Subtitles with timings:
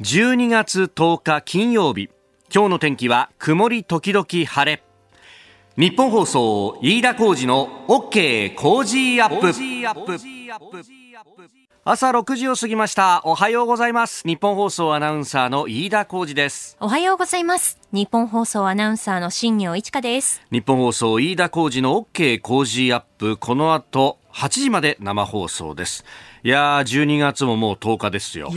[0.00, 2.10] 12月10日金曜日。
[2.52, 4.82] 今日の天気は曇り時々晴れ。
[5.76, 9.52] 日本放送飯田浩二の OK 工事アップ。
[11.84, 13.22] 朝6時を過ぎました。
[13.24, 14.26] おはようございます。
[14.26, 16.76] 日本放送アナウンサーの飯田浩二です。
[16.80, 17.78] おはようございます。
[17.92, 20.42] 日本放送アナウンサーの新業一華です。
[20.50, 23.36] 日本放送飯田浩二の OK 工事アップ。
[23.36, 26.04] この後8時まで生放送です
[26.46, 28.50] いやー、12月ももう10日ですよ。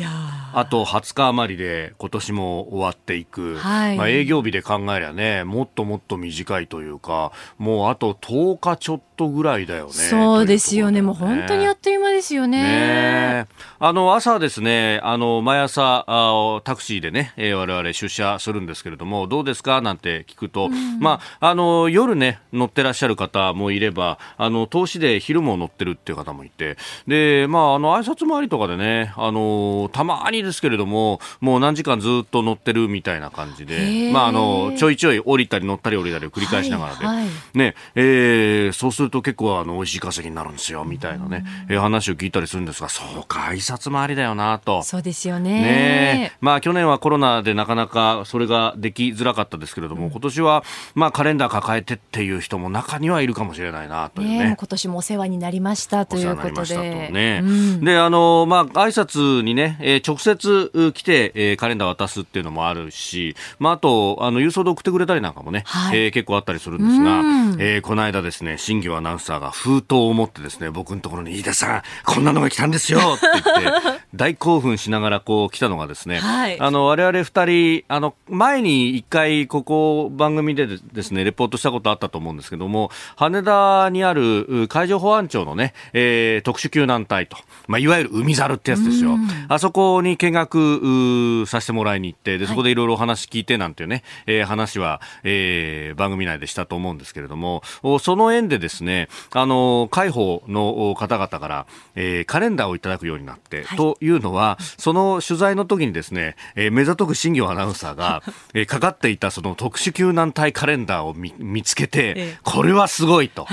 [0.54, 3.56] あと20日余りで今年も終わっていく。
[3.56, 9.94] はい、まあ営業日で考えりゃね、もっともっと短いというか、もうあと10日ちょっとぐらいだよね。
[9.94, 10.98] そうですよね。
[10.98, 12.62] ねもう本当にあっという間ですよね。
[12.62, 13.48] ね
[13.80, 19.80] あの、朝ですね、あの、毎朝、あタクシーでね、えー、我々出社するんですけれども、どうですか？
[19.80, 44.82] なんて聞くと、うん、まあ、あの、夜ね、乗ってらっしゃる方もいれば、あの、投資で昼も乗ってるっていう方もいて、で、まあ、あの挨拶回りとかでね、あのたまにですけれども、もう何時間ずっと乗ってるみたいな感じで、まあ、あのちょいちょい降りたり乗ったり降りたりを繰り返しながらで、はいはい、ねえー、そうすると結構あの美味しい稼ぎになるんですよみたいなね、えー、話を聞いたりするんですが、そうか、挨拶回りだよなと。
[44.82, 45.62] そうですよね。
[45.62, 50.64] ねまあ、去年はコロナでなかなかそれができづらかったですけれども、うん、今年は、
[50.96, 54.40] まあ、カレンダー抱えてっていう人も中にはいるかもしれないなというね。
[54.40, 57.12] ね今年もお世話になりましたということで。
[57.12, 67.20] ね、うん、であのまあ、挨拶にね、えー、直接来て、えー、カレンダー渡すっていうのもあるし、まあ、あと、あの、郵送で送ってくれたりなんかもね、はい、えー、結構あったりするんですが、
[67.60, 89.18] えー、この間ですね、新業アナウンサーが封筒を持ってですね、僕のところに、飯田さん、こんなのが来たんですよって言って、 大興奮しながらこう来たのがですね、はい、あの、我々二人、あの、前に一回ここ番組でですね、レポートしたことあったと思うんですけども、羽田にある海上保安庁のね、えー、特殊救難隊と、まあ、いわゆる海猿ってやつですよ。
[89.48, 97.64] あそこに見学させてもらいに行って、で、そこでいろいろお話聞いてなんていうね、えー、話は、えー、番組内でしたと思うんですけれども、
[98.02, 101.66] その縁でですね、あの、海保の方々から、
[101.96, 112.38] えー、カレンダーをいただくようになって、はい、というのは、その取材の時にですね、えー、目ざとく新業アナウンサーが、えー、かかっていたその特殊救難隊カレンダーを見見つけて、え。
[112.44, 113.48] これはすごいと。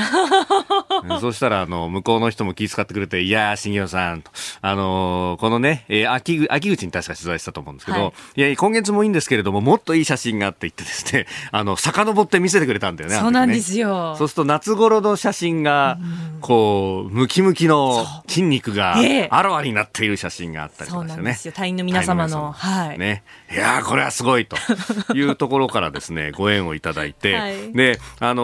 [1.20, 13.16] そしたら、あの、向こうの人も気遣ってくれて、いやー、新業さん、あのー、このね、えー、秋秋口に確か取材したと思うんですけど、はい、いや、今月もいいんですけれども、もっといい写真があって言ってですね、 あの、遡って見せてくれたんだよね。
[13.16, 14.14] そうなんですよ。
[14.16, 15.98] そうすると夏頃の写真が、
[16.40, 18.96] こう、ムキムキの筋肉が
[19.30, 21.14] あらわになっている写真があったりとかしてね。
[21.14, 21.52] そうなんですよ。
[21.52, 22.52] 隊員の皆様の。
[22.52, 22.98] はい。
[22.98, 23.22] ね。
[23.52, 24.56] いやこれはすごいと
[25.14, 28.42] いうところからですね、ご縁をいただいて、はい、で、あの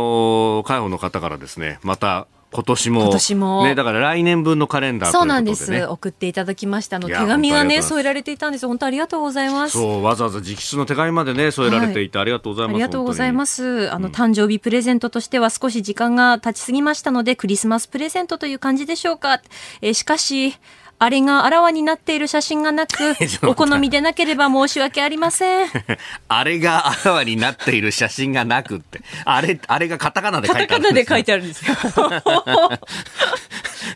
[0.60, 3.02] ー、介護の方からですね、また、今年も。
[3.02, 3.64] 今年も。
[3.64, 5.84] ね、だから来年分のカレンダー、ね、そうなんです。
[5.84, 7.08] 送っていただきましたの。
[7.08, 8.66] 手紙がね、添えられていたんです。
[8.66, 9.78] 本当ありがとうございます。
[9.78, 12.74] そう、わざわざ直筆の手紙までね、添えられていて、ありがとうございます。
[12.74, 13.92] ありがとうございます。
[13.92, 19.40] あの、誕生日プレゼントとしては少し時間が経ちすぎましたので、クリスマスプレゼントという感じでしょうか。
[19.80, 20.56] えー、しかし、
[21.02, 22.92] あれがあらわになっている写真がなく、
[23.48, 25.68] お好みでなければ申し訳ありません。
[26.28, 32.80] あれがあらわになっている写真がなくって、あれ、あれがカタカナで書いてあるんですカタカナで書いてあるんですよ。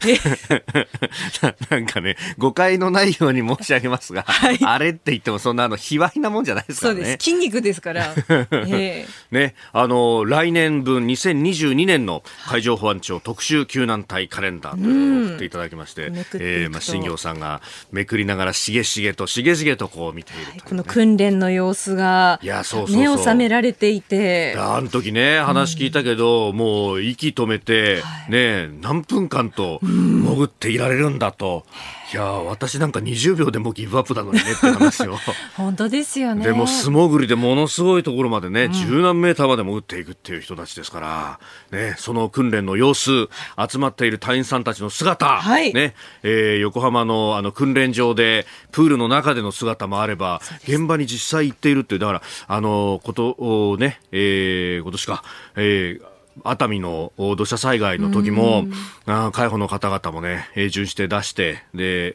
[1.70, 7.00] なんかね、誤解のないように申し上げますが、はい、あれって言ってもそんなあの、卑猥なもんじゃないですからね。
[7.00, 7.24] そうです。
[7.24, 8.14] 筋肉ですから。
[8.28, 17.60] えー、ね、あの、来年分2022年の海上保安庁特殊救難隊カレンダーというのを送っていただきまして、えー、まあ新業さんが
[17.92, 20.50] めくりながらしげしげとしげしげとこう見ている、ね。
[20.50, 22.40] はい、この訓練の様子が
[22.88, 24.56] 目を覚められていて。
[24.56, 31.64] あの時ね話聞いたけど、うん、もう息止めて、はい、ね何分間と潜っていられるんだと。
[31.98, 35.16] うんいや私なんか20秒でもギブアップなのにねって話を
[35.56, 36.44] 本当ですよね。
[36.44, 43.28] でも素潜りでものすごいところまでね、うん、10何メーターまでも打っていくっていう人たちですから、ね、その訓練の様子
[43.70, 55.24] 集まっている隊員さんたちの姿、はい、ねえー、横浜のあの訓練場でプールの中での姿もあれば現場に実際行っているっていうだからあのことをね、えー、今年か、
[55.56, 58.64] えー熱海の土砂災害の時も、
[59.06, 62.12] あ海保の方々もね、巡視艇出して、で、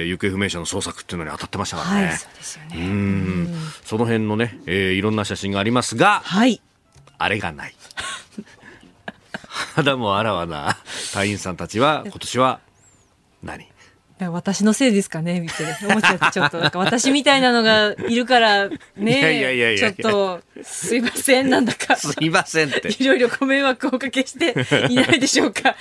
[0.00, 2.06] えー、行方不明者の捜索っていうのに当たってましたからね。
[2.06, 2.76] はい、そうですよね。
[2.76, 3.54] うん。
[3.84, 6.62] その辺のね、えー、いろんな写真がありますが、はい。
[7.18, 7.74] あれがない。
[9.74, 10.78] 肌もあらわな
[11.12, 12.60] 隊員さんたちは、今年は
[13.42, 13.71] 何？
[14.30, 15.40] 私のせいですかね？
[15.40, 15.88] みたいな。
[15.88, 21.96] 思っちゃってちょっとなんか私みたいなのがいるからねちょっとすいませんなんだか。
[21.96, 22.88] すいませんって。
[23.02, 24.54] いろいろご迷惑をおかけして
[24.88, 25.76] いないでしょうか。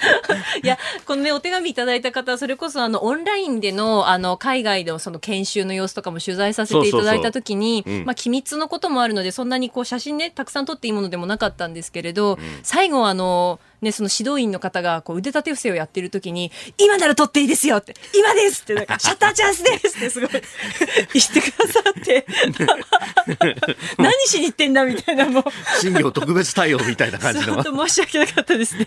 [0.64, 20.30] いやこのねお手紙いただいた方それこそあのオンラインでのあの海外のその研修の様子とかも取材させていただいた時にまあ機密のこともあるのでそんなにこう写真ねたくさん撮っていいものでもなかったんですけれど、うん、最後あのね、その指導員の方がこう腕立て伏せをやってる時に、今なら撮っていいですよって、今ですって、なんか、 シャッターチャンスですってすごい
[21.14, 22.26] 言ってくださって、
[23.98, 25.44] 何しに行ってんだみたいな、もう。
[25.80, 27.56] 新業特別対応みたいな感じの。
[27.56, 28.86] 本当申し訳なかったですね。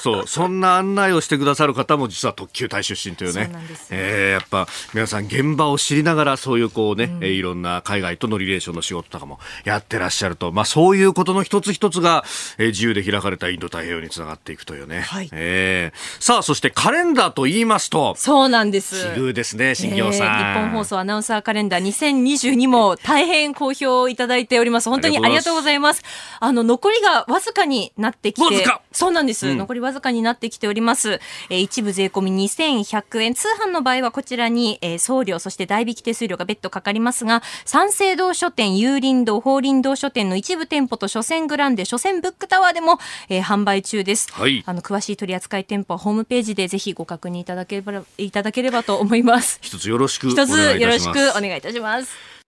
[0.00, 3.50] そう、そんな案内をしてくださる方も実は特急隊出身というね。
[3.52, 3.60] そう
[3.90, 12.24] えー、やっぱ皆さん現場を知りながらそういうこうね、うん、いろんな海外とのリレーションの仕事とかもやってらっしゃると、まあそういうことの一つ一つが、
[12.58, 15.00] えー、自由で開かれたインド太平洋につながっていくというね。
[15.00, 18.14] はい、えー、さあ、そしてカレンダーと言いますと。
[18.16, 19.02] そうなんです。
[19.14, 24.90] 奇遇ですね、新業さん、えー、日本放送アナウンサーカレンダー2022も大変好評いただいております。
[24.90, 26.02] 本当にありがとうございます。
[26.38, 28.64] あの、残りがわずかになってきて。
[28.92, 31.20] そうなんです、うん、残りわずかになってきております。
[31.48, 33.34] えー、一部税込み2100円。
[33.34, 42.98] 通販の場合はこちらに、えー、送料、そして代引き手数料が別途かかりますが、三省堂書店、有林堂、法林堂書店の一部店舗と書店グランデ、書店ブックタワーでも、
[43.28, 44.32] えー、販売中です。
[44.32, 49.58] はい、あの詳しい取扱店舗はホームページでぜひご確認いただければいただければと思います。
[49.62, 52.39] 一つよろしく一つよろしくお願いいたします。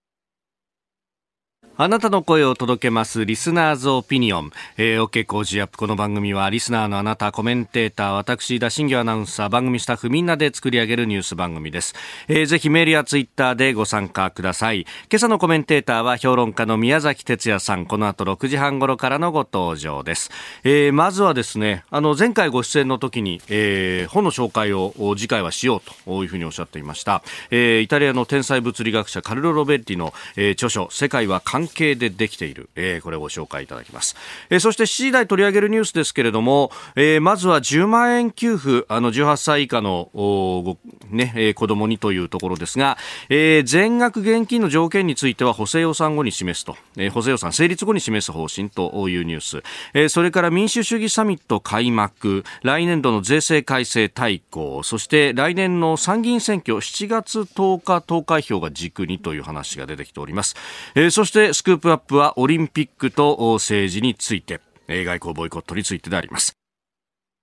[1.82, 11.96] あなたの声を届けますリスナーズオピニオン、えー、OK 工事アップこの番組はリスナーのあなたコメンテーター私田新業アナウンサー番組スタッフみんなで作り上げるニュース番組です、
[12.28, 14.82] えー、ぜひメールやツイッターでご参加ください。
[14.82, 17.86] 今朝のコメンテーターは評論家の宮崎哲也さん。
[17.86, 20.30] この後6時半頃からのご登場です、
[20.62, 34.16] えー、まずはですねあの前回ご出演の時に、えー、本の紹介を次回はしようというふうにおっしゃっていました、えー、イタリアの天才物理学者カルロ・ロベッティの、えー、著書世界は関係でできている、えー、これをご紹介いただきます、
[34.50, 40.76] えー、そして7時台取り上げるニュースですけれども、えー、まずは10万円給付あの18歳以下のお
[41.10, 42.98] ね、えー、子供にというところですが、
[43.28, 49.62] えー、全額現金の条件については補正予算後に示すと、えー、補正予算成立後に示す方針というニュース、
[49.94, 52.44] えー、それから民主主義サミット開幕。
[52.62, 54.82] 来年度の税制改正大綱。
[54.82, 56.76] そして来年の参議院選挙。
[56.76, 60.56] 7月10日投開票が軸にという話が出てきております、
[60.94, 66.61] えー、そしてスクープアップはオリンピックと政治について外交ボイコットについてであります。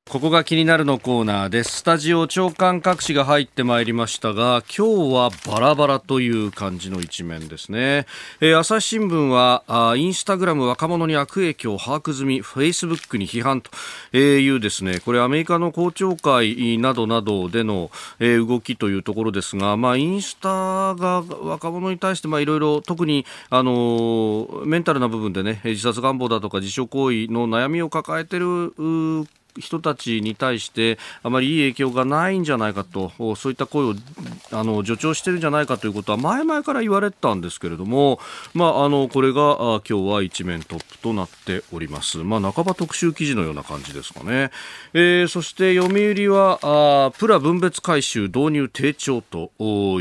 [0.10, 1.78] ここが気になるのコーナーです。
[1.78, 8.08] スタジオ長官各紙が入ってまいりましたが、今日はバラバラという感じの一面ですね。
[8.42, 13.70] えー、朝日新聞はあ、インスタグラム若者に悪影響把握済み、フェイスブックに批判と
[14.18, 20.50] いうですね、これアメリカの公聴会などなどでの、えー、動きというところですが、まあ、インスタ
[20.96, 28.74] が若者に対して、まあ、いろいろ特に、あの、メンタルな部分でね、自殺願望だとか自傷行為の悩みを抱えている
[29.58, 33.96] 人たちに対してあまりいい影響がないんじゃないかとそういった声を
[34.52, 38.20] あの助長してるんじゃないかということは前々から言われたんですけれども、
[38.54, 44.52] まあ、あのこれが今日は一面トップとなっております、まあ、半ば特集記事のような感じですかね、
[44.94, 46.60] えー、そして読売は
[47.08, 49.52] あプラ分別回収導入低調と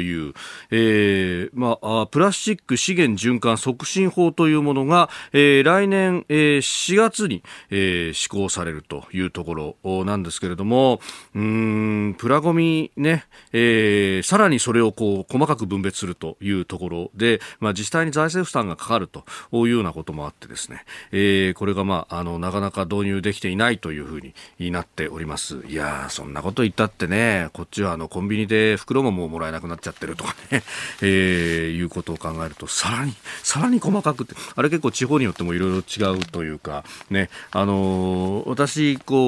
[0.01, 0.35] いう、
[0.71, 11.01] えーまあ、プラスチック資源循環促進法というものが、えー、来年、えー、4月に、えー、施行されるというところころなんですけれども、
[11.35, 24.21] うん、プラゴミね、えー、さらにそれをこう細かく分別するというところで、まあ、自治体に財政負担がかかるというようなこともあってですね、えー、これがまあ、あの、なかなか導入できていないというふう
[24.59, 25.63] になっております。
[25.67, 30.63] いやそんなこと言ったってね、こっちはあの、コンビニで袋ももうもらえなくなっちゃってるとかね、
[31.03, 39.28] えー、いうことを考えると、さらに、さらに細かくって、あれ結構地方によってもいろいろ違うというか、ね、あのー、私、こう、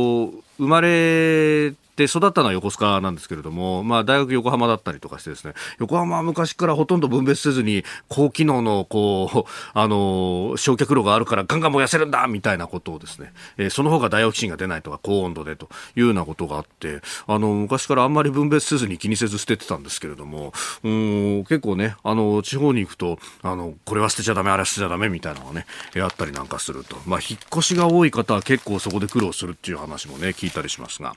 [0.59, 25.67] 生まれで育ったのは横須賀なんですけれども、まあ、大学横浜だったりとかしてですね、横浜は昔からほとんど分別せずに、高機能の、こう、あの、焼却炉があるからガンガン燃やせるんだみたいなことをですね、えー、その方がダイオキシンが出ないとか、高温度でというようなことがあって、あの、昔からあんまり分別せずに気にせず捨ててたんですけれども、うん、結構ね、あの、地方に行くと、あの、これは捨てちゃダメ、あれは捨てちゃダメみたいなのがね、
[26.03, 26.97] あったりなんかすると。
[27.07, 31.15] まあ、引っ越しが多い方は結構そこで苦労するっていう話もね、聞いたりしますが、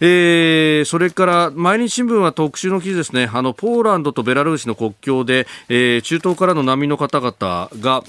[0.00, 8.04] えー、えそれから毎日新聞は特集の記事ですね、あのポーランドとベラルーシの国境で、えー、中東からの難民の方々が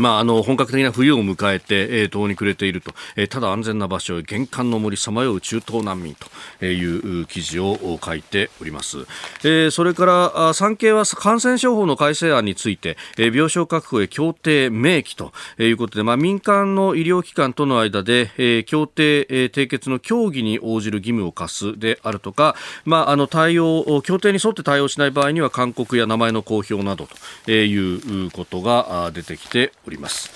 [0.00, 6.16] まあ、あの本格的な冬を迎えて、えー、遠に暮れていると、えー、ただ安全な場所へ玄関の森さまよう中東難民
[6.58, 8.98] という記事を書いております、
[9.44, 27.06] えー、それから産経は感染症法の改正案について、えー、病床確保へ協定明記ということで、まあ、民間の医療機関との間で、えー、協定、えー、締結の協議に応じる義務を課すであるとか、まあ、あの対応協定に沿って対応しない場合には勧告や名前の公表など
[27.44, 29.89] ということが出てきております。
[29.90, 30.30] おります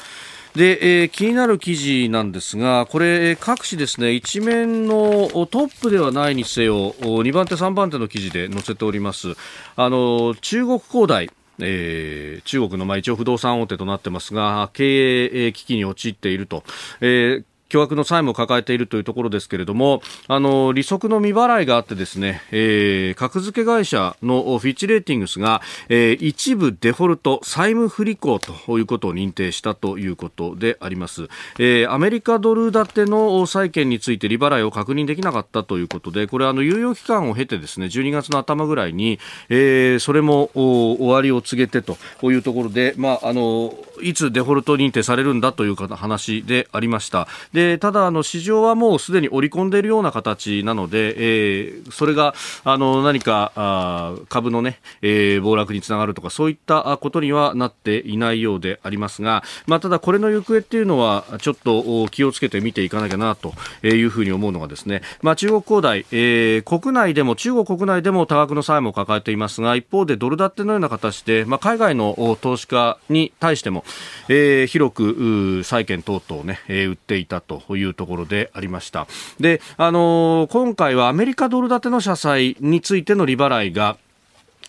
[0.55, 9.35] で、えー、気になる記事なんですが、これ、各紙ですね、一面のトップではないにせよ、2番手、3番手の記事で載せております。
[9.75, 16.65] あの、中国恒大、えー、中国のまあ一応不動産大手となってますが経営危機に陥っていると、
[17.01, 31.25] えー巨額の債務を抱えているというところですけれども、あの、利息の未払いがあってですね、えー、格付け会社のフィッチレーティングスが、えー、一部デフォルト、債務不履行ということを認定したということであります。
[31.59, 41.97] えー、アメリカドル建ての債券について利払いを確認できなかったということで、これあの、猶予期間を経てですね、12月の頭ぐらいに、えー、それも終わりを告げてと
[42.31, 47.29] いうところで、まあ、あの、いつデフォルト認定されるんだという話でありました。
[47.53, 52.35] で、ただ、あの、市場はもうすでに織り込んでいるような形なので、えー、それが、
[52.65, 73.84] あの、何か、あ株のね、えー、暴落につながるとか、そういったことにはなっていないようでありますが、まあ、ただ、これの行方っていうのは、ちょっと気をつけて見ていかなきゃな、というふうに思うのがですね、まあ、中国恒大、えー、国内でも、中国国内でも多額の債務を抱えていますが、一方でドル建てのような形で、まあ、海外の投資家に対しても、
[74.29, 79.07] えー、広く債券等々ね、えー、売っていたというところでありました。
[79.39, 83.97] で、あのー、今回はアメリカドル建ての社債についての利払いが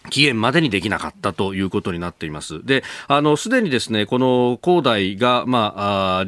[0.10, 2.66] 期限までにできなかったということになっています。
[2.66, 6.26] で、あの、すでにですね、この恒大が、まあ、あ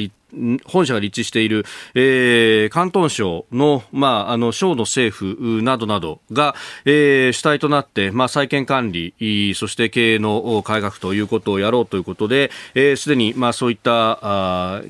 [0.66, 1.66] 本社が立地している、
[1.96, 6.56] えー、広東省の、まあ、あの、省の政府などなどが、
[6.86, 9.14] えー、主体となって、まあ、債権管理、
[9.56, 14.82] そして経営の改革ということをやろうということで、えー、すでに、まあ、そういった、あ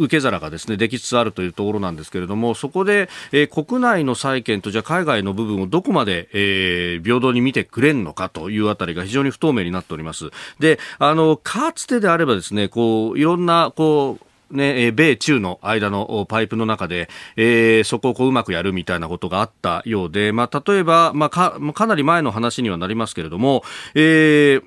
[0.00, 10.30] 受け皿がですねできつつあるというところなんですけれどもそこで、えー、国内の債券とじゃ海外の部分をどこまで、えー、平等に見てくれんのかというあたりが非常に不透明になっております。
[10.58, 23.62] で、あのかつてであればですねこういろんなこうね、米中の間のパイプの中で、えー、そこをこううまくやるみたいなことがあったようで、まあ、例えば、まあ、か、かなり前の話にはなりますけれども、
[23.94, 24.62] えー、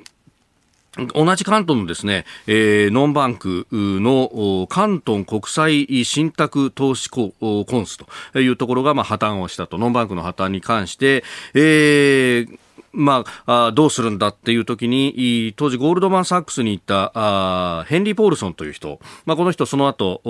[1.15, 7.97] 同じ関東のですね、えー、ノンバンクの関東国際信託投資コンス
[8.31, 11.23] というところがまあ破綻をしたと、ノンバンクの破綻に関して、
[11.55, 12.59] えー、
[12.93, 20.29] まあ、どうするんだっていう時に、当時ゴールドマン・サックスに行ったあヘンリー・ポールソンという人、まあ、この人その後、ブ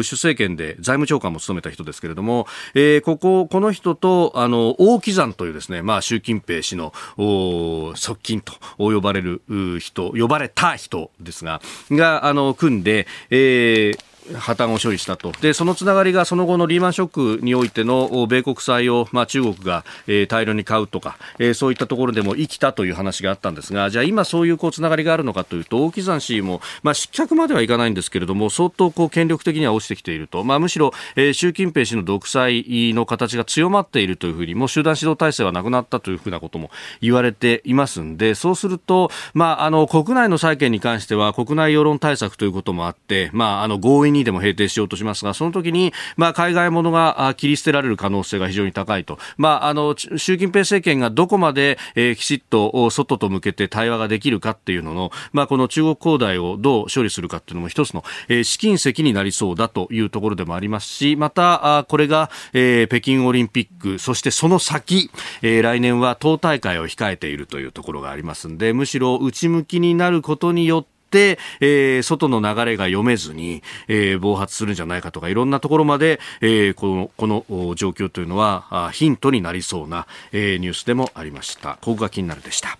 [0.00, 9.42] ッシュ政権で財務長官も務めた人ですけれども、えー、ここ、この人と、あの、王岐山というですね、まあ、習近平氏の側近と呼ばれる
[9.80, 15.32] 人、呼ばれた人ですが、が、あの、組んで、えー、破綻を処理したと。
[15.40, 30.42] で、そのつながりがその後のリーマンショックにおいての米国債を、まあ、中国が、えー、大量に買うとか、えー、そういったところでも生きたという話があったんですが、じゃあ今そういうこうつながりがあるのかというと、大木山氏も、まあ、失脚まではいかないんですけれども、相当こう権力的には落ちてきていると。
[30.44, 32.64] まあ、むしろ、えー、習近平氏の独裁
[32.94, 49.18] の形が強まっているというふうに、もう集団指導体制はなくなったというふうなことも言われていますんで、そうすると、まあ、あの、国内の債権に関しては国内世論対策ということもあって、まあ、あの、強引にでも閉廷しようとしますが、その時に、まあ、海外ものが切り捨てられる可能性が非常に高いと。
[49.36, 65.10] まあ、あの、習近平政権がどこまで、えー、きちっと外と向けて対話ができるかっていうのの、まあ、この中国恒大をどう処理するかっていうのも一つの、えー、試金石になりそうだというところでもありますし、また、あこれが、えー、北京オリンピック、そしてその先、
[65.42, 70.93] えー、来年は党大会を控えているというところがありますんで、むしろ内向きになることによって、
[71.60, 82.78] えー、外の流れが読めずに、えー、暴発するんじゃないかとかいろんなところまで、えー、このこの状況というのはヒントになりそうな、えー、ニュースでもありましたここが気になるでした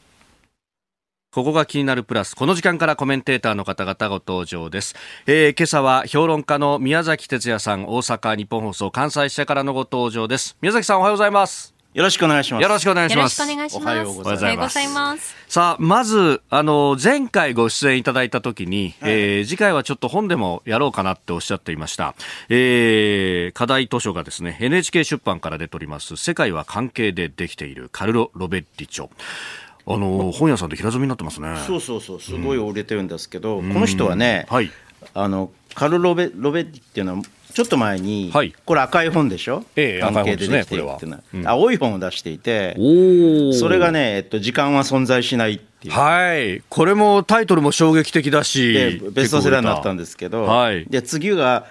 [1.35, 2.37] ここが気になるプラス。
[2.37, 4.95] この時間からコメンテーターの方々ご登場です。
[5.27, 10.57] えー、今朝は評論家の宮崎哲也さん、大阪日本放送関西支社からのご登場です。
[10.61, 11.74] 宮崎さんおはようございます。
[11.95, 12.63] よろしくお願いします。
[12.63, 13.41] よろしくお願いします。
[13.41, 13.85] よろしくお願いします。
[13.85, 15.37] おはようございます。
[15.47, 22.17] さあ、まず、あの、前回ご出演いただいたときに、はい、えー、次回はちょっと本でもやろうかなっておっしゃっていました。
[22.49, 29.09] えー、課題図書がですね、NHK 出版から出ております、世界は関係でできているカルロ・ロベッリ著。
[29.87, 31.59] あの本屋さんで平積みになってますね。
[31.65, 34.73] そうそうそう、すごい売れてるんですけど、この人はね、はい。
[35.13, 37.23] あのカルロベロベッティっていうのは
[37.55, 38.53] ちょっと前に、はい。
[38.65, 41.45] これ赤い本でしょ、ええ関係でできているっていうの。
[41.45, 45.95] は、青い本を出していて、おそれがね、えっと、時間は存在しないっていう。
[45.95, 46.63] はい。
[46.69, 50.85] これもタイトルも衝撃的だしで、ベストセラーになったんでですけど、はい。
[50.87, 51.67] で次が、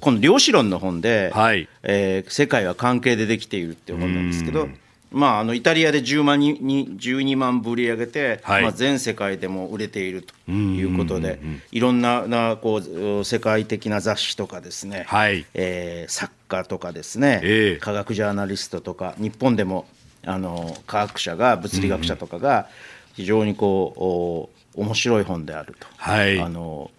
[0.00, 1.68] この量子論の本で、はい。
[1.82, 4.68] えー世界は関係でできているっていう本なんですけど、
[5.12, 8.62] まあ、あのイタリアで10万にに12万部売り上げて、はい。
[8.62, 11.40] まあ、全世界でも売れているということで、
[11.72, 15.44] いろんななこう世界的な雑誌とかですね、はい。
[15.54, 17.76] えー作家とかですね、ええ。
[17.78, 19.86] 科学ジャーナリストとか日本でも
[20.24, 22.68] あの科学者が物理学者とかが
[23.14, 25.86] 非常にこうお面白い本であると。
[25.96, 26.40] はい。
[26.40, 26.90] あの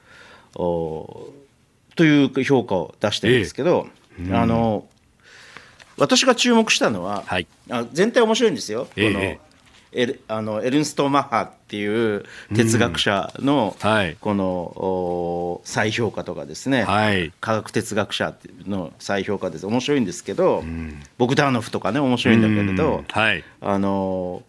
[0.56, 1.30] お
[1.96, 3.88] という評価を出してるんですけど、
[4.32, 4.86] あの
[6.02, 7.48] 私が注目したのは、はい。
[7.70, 9.52] あ全体面白いんですよ、ええこの
[9.94, 12.24] エルあのエルンスト・マッハっていう
[12.56, 14.18] 哲学者の、はい。
[14.20, 17.32] このお再評価とかですね、はい。
[17.40, 18.34] 科学哲学者
[18.66, 19.68] の再評価です。
[19.68, 20.64] 面白いんですけど、
[21.18, 23.44] ボグダーノフとかね面白いんだけれど、はい。
[23.60, 24.44] あの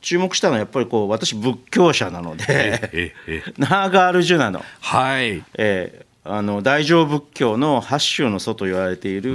[0.00, 5.44] 注目したのはやっぱりこう私仏教者なので、え、え、ナーガールジュナの、はい。
[5.58, 9.32] えーあの大乗仏教の八宗の祖と言われている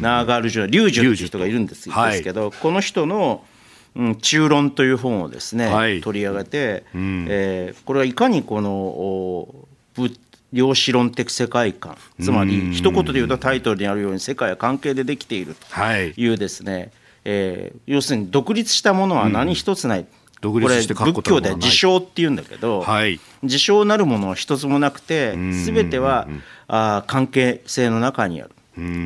[0.00, 2.12] ナーガールジュナ龍樹っていう人がいるんですはい。
[2.12, 3.44] ですけどこの人の
[3.96, 6.00] 「うん、中論」という本をですね、はい。
[6.00, 10.18] 取り上げて、えーこれはいかにこのお仏
[10.52, 16.12] 量子論的世界観つまり一言で言うとタイトルにあるように世界は関係でできているはい。
[16.12, 16.90] というですね、
[17.24, 20.06] えー要するに独立したものは何一つない、
[20.40, 23.20] 独立してこれ仏教では自称っていうんだけど、はい。
[23.42, 26.28] 自称なるものは一つもなくて全ては
[26.66, 28.50] あー関係性の中にある。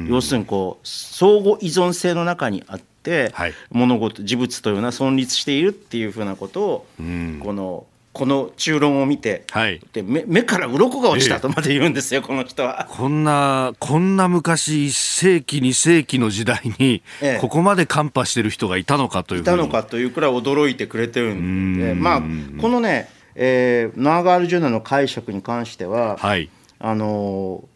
[0.08, 3.54] 要するにこう相互依存性の中にあって、はい。
[3.70, 9.80] 物事事物というのは存立しているっていうふうなことをこのこの中論を見て、はい。
[9.92, 12.86] で目目から鱗が落ちたとまで言うんですよ、この人は。
[12.88, 22.22] こんな、こんな昔、1世紀、2世紀の時代にええ、ここまでカンパしてる人がいたのかといういたのかというくらい驚いてくれてるんで、まあ、
[22.60, 26.48] このね、えーナーガール・ジュナの解釈に関しては、はい。
[26.78, 27.74] あのー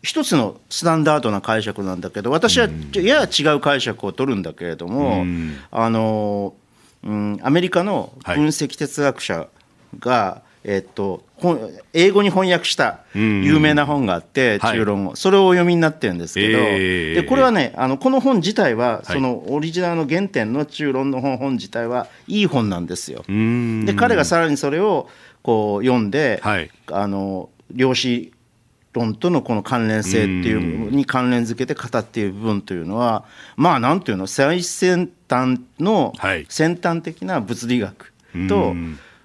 [0.00, 5.24] 一つのスタンダードな解釈なんだけど私はやや違う解釈を取るんだけれども、
[5.72, 6.67] あのー
[7.04, 9.48] うん、アメリカの分析哲学者
[9.98, 14.78] が、えっと本英語に翻訳した有名な本があって、はい。
[14.78, 17.14] 中論を、それをお読みになってるんですけど、えー。
[17.14, 19.06] でこれはねあのこの本自体は、はい。
[19.06, 23.24] そのオリジナルの原点の中論の本本自体はいい本なんですよ。
[23.32, 23.86] ん。
[23.86, 25.08] で彼がさらにそれを
[25.42, 26.70] こう読んで、はい。
[26.90, 28.32] あの量子
[28.98, 33.24] 論とのこの関連性っていうのに関連づけて語っている部分というのは
[33.56, 36.46] まあなんていうの最先端のはい。
[36.48, 38.12] 先端的な物理学
[38.48, 38.74] と、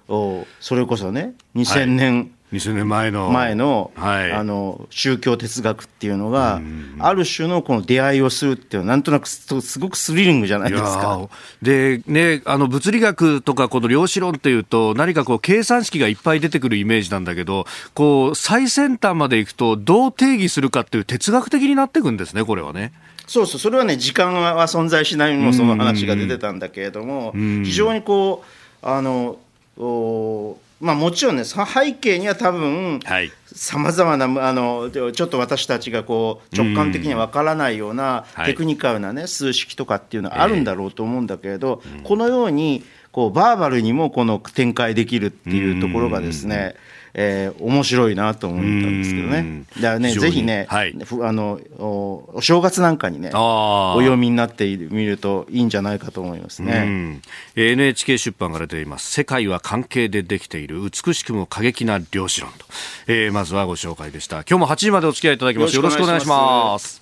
[0.08, 3.30] おそれこそね2000年2000年前の。
[3.30, 6.60] 前の,、はいあの宗教哲学っていうのが、
[6.98, 11.18] ある種のこの出会いをするっていうのはなんとなくすすごくスリリングじゃないですか。
[11.18, 11.28] ー
[11.62, 22.92] でね、あの物理学とかこの量子論っていうと何かこう計算式がいっぱい出てくるイメージなんだけどこう最先端までいくとどう定義するかっていう哲学的になっていくんですねこれはね。
[23.26, 28.44] そうそう、それはね、時間は存在しないのその話が出てたんだけれども、非常にこ
[28.82, 29.38] う、あの、
[29.78, 33.32] おまあもちろんね、さ背景には多分、はい。
[33.46, 38.46] さまざまなあのでちょっと私たちがこう直感的にはわからないようなはい。
[38.48, 42.84] テクニカルな、ね、数式とかっていうのはあるんだろうと思うんだけれど、このように
[43.14, 46.74] こうバーバルにもこの展開できるっていうところがですね、
[47.14, 49.62] えー面白いなと思ったんですけどね。
[49.76, 50.92] だからねぜひね、はい。
[51.04, 56.80] ふあのおお正月なんかにねお読みになってみるといいんじゃないかと思いますうね。
[56.80, 57.22] ん
[57.54, 62.66] NHK 出版から出ています「世界は関係でできている美しくも過激な量子論と」
[63.06, 64.38] えーまずはご紹介でした。
[64.38, 67.00] 今日も8時までお付き合いいただきますよろしくお願いします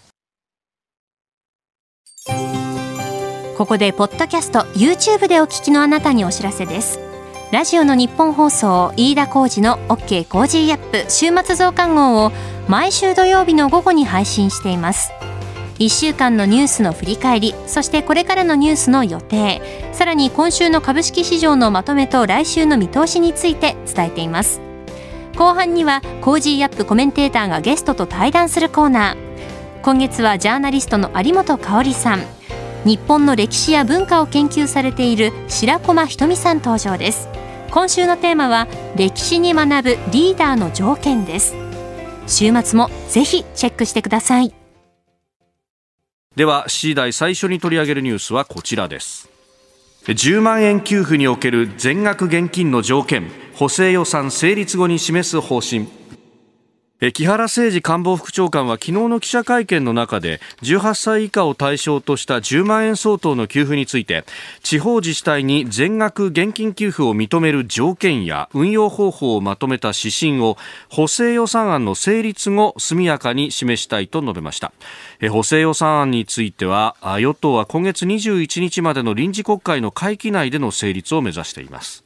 [3.57, 6.99] ここでポッドキャスト YouTube でお聞きのあなたにお知らせです。
[7.53, 12.33] ラジオのニッポン放送飯田浩二の OK Cozy up 週末増刊号を
[12.67, 15.13] 毎週土曜日の午後に配信しています。
[15.79, 19.61] 1週間のニュースの振り返りそしてこれからのニュースの予定
[19.93, 24.63] さらに今週の株式市場のまとめと来週の見通しについて伝えています。
[25.37, 29.17] 後半には Cozy up コメンテーターがゲストと対談するコーナー。
[29.83, 32.42] 今月はジャーナリストの有本香里さん。
[32.85, 37.29] 日本の歴史や文化を研究されている白駒ひとみさん登場です。
[37.71, 38.67] 今週のテーマは
[38.97, 41.55] 歴史に学ぶリーダーの条件です。
[42.27, 44.53] 週末もぜひチェックしてください。
[46.35, 49.31] では C 代最初に取り上げるニュースはこちらです。
[50.05, 55.87] 10万円給付における全額現金の条件補正予算成立後に示す方針。
[57.11, 64.25] 木原誠二官房副長官は昨日の記者会見の中で18歳以下を対象とした10万円相当の給付について
[64.63, 70.57] 地方自治体に全額現金給付を認める条件や運用方法をまとめた指針を
[70.89, 74.73] 補正予算案の成立後速やかに示したいと述べました。
[75.33, 82.05] 補正予算案については与党は今月21日までの臨時国会の会期内での成立を目指しています。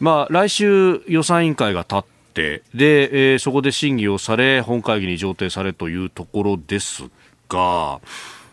[0.00, 2.02] まあ、来週予算委員会が立っ
[2.38, 7.10] ててで、えー、そこで審議をされ本会議に上呈されというところです
[7.48, 8.00] が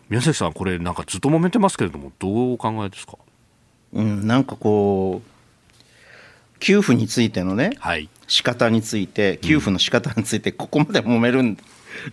[0.09, 3.17] 宮崎さん、これなんかずっと揉めてますけれどもどうお考えですか、
[3.93, 11.57] うん、なんかこう給付についてのね、はい、仕方について給付の仕方についてここまで揉めるん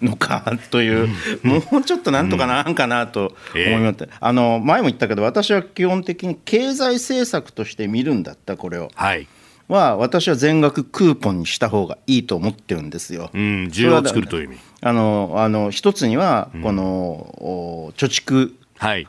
[0.01, 1.09] のかという、
[1.45, 8.91] うん、もうちょっとなんとかなんかなと思います、うんえー、あの前も言ったけど私は基本的に経済政策として見るんだったこれを。
[8.95, 9.27] はい
[9.73, 13.31] は私は全額クーポンにした方がいいと思ってるんですよ。
[13.33, 13.41] うん、
[13.73, 14.59] 需要を作るという意味。
[14.81, 19.09] あのあの一つにはこの、うん、貯蓄、はい、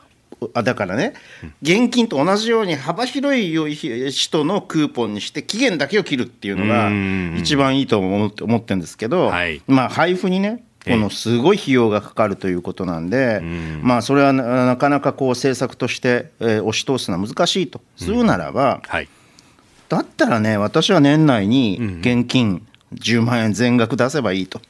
[0.54, 1.14] あだからね、
[1.62, 6.90] 現金と同じように幅広い人のクーポンにして期限だけを切るっていうのが
[7.38, 13.40] 一番いいと思って思ってるんですけど、はい、まあ配布にねこのすごい費用がかかるということなんで、
[13.82, 17.80] まあそれはなかなかこう政策として、え押し通すのは難しいと。
[17.96, 19.08] するならば、はい
[19.88, 24.60] だったらね、私は年内に現金10万円全額出せばいいと。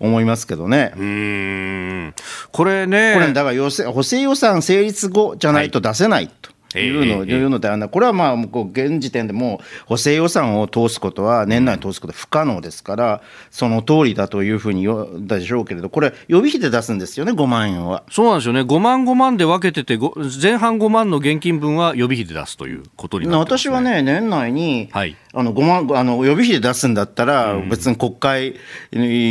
[0.00, 0.92] 思いますけどね。
[0.96, 2.14] うん
[2.52, 3.12] これね。
[3.14, 6.50] これ、だから補正予算成立後じゃないと出せないと。
[6.50, 18.04] いうの,、いうのであこれはまあ現時点でも補正予算を通すことは年内に通すことは不可能ですから、その通りだというふうに言ったでしょうけれど、これ、予備費で出すんですよね、5万円は。
[18.10, 19.98] そうなんですよね、5万、5万で分けてて、
[20.40, 28.54] 前半5万の現金分は予備費で出すということになってます、ね、私はね、年内に、はい、あの5万あの予備費で出すんだったら、別に国会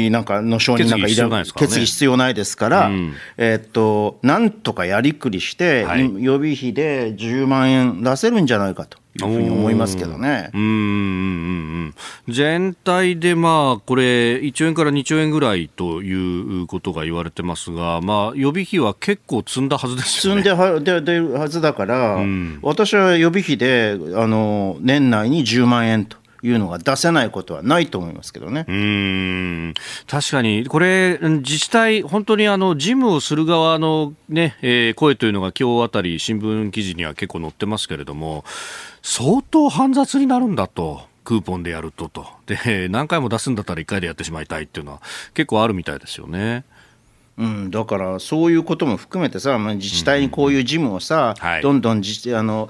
[0.09, 8.98] なんかの承認なんか決議必要ないですから、うん、えっと、なんとかやりくりして、はい、予備費で10万円出せるんじゃないかと。
[9.17, 10.49] いうふうに思いますけどね。
[10.53, 11.93] うん
[12.27, 20.43] 全体でまあこれ1兆円から2兆円ぐらいということが言われてますが、まあ予備費は結構積んだはずですよね。
[20.43, 26.17] 積んではではずだから、うん、私は予備費であの年内に10万円と。
[26.41, 29.73] いうのが出せないことはないと思いますけどねうん
[30.07, 38.43] 確かに、これ、自治体、本当にあの事務をする側のね、えー、声というのが今日あたり、新聞記事には結構載ってますけれども、
[39.01, 41.09] 相当煩雑になるんだと。
[41.29, 45.01] クーポンでやるととで何回も出すんだったら1回でやってしまいたいっていうのは
[45.35, 46.65] 結構あるみたいですよね。
[47.39, 52.67] うん、だからそういうことも含めてさ、自治体にこういう事務をさ、うんはい、どんどん自あの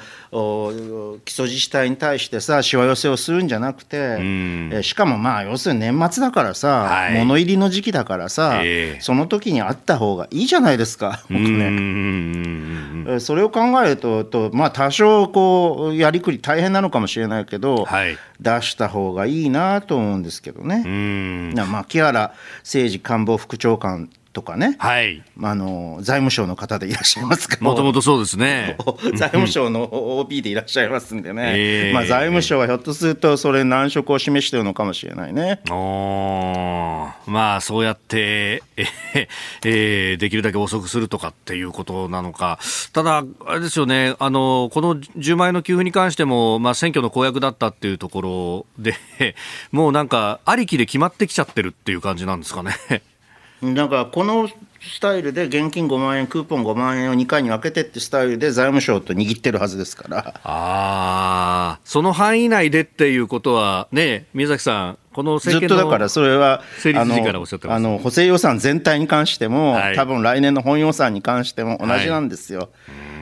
[1.25, 13.19] 基礎自治体に対してさ、しわ寄せをするんじゃなくて、うん、えしかもまあ、要するに年末だからさ、はい、物入りの時期だからさ、えー、その時にあった方がいいじゃないですか、僕ね。
[13.19, 20.83] それを考えると、とまあ、多少こうやりくり大変なのかもしれないけど、はい、出した方がいいなと思うんですけどね。
[21.55, 28.77] まあ、木原誠二官房副長官とかね、はい、あの財務省の方でいらっしゃいますからもともとそうですね。
[29.15, 35.61] 財務省の OB でいらっしゃいますんでね、 えー、まあ、財務省はひょっとするとそれ難色を示しているのかもしれないね。
[35.69, 38.85] おまあそうやってえ、
[39.63, 42.59] えー、できるだけ遅くするとかっていうことなのか。
[42.93, 44.15] ただあれですよね。
[44.19, 48.95] あのこの10万円の給付に関しても、まあ、選挙の公約だったっていうところで
[49.71, 52.73] もうなんかありきで決まってきちゃってるっていう感じなんですかね
[53.61, 54.49] なんかこの
[54.81, 60.39] スタイルで現金5万円、クーポン5万円を2回に分けてってスタイルで財務省と握ってるはずですから。
[60.43, 66.61] あその範囲内でっていうことは、ね、宮崎さん、このずっとだからそれは
[66.95, 72.59] あの補正予算全体に関しても、はい、多分来年の本予算に関しても同じなんですよ。
[72.59, 72.69] はい、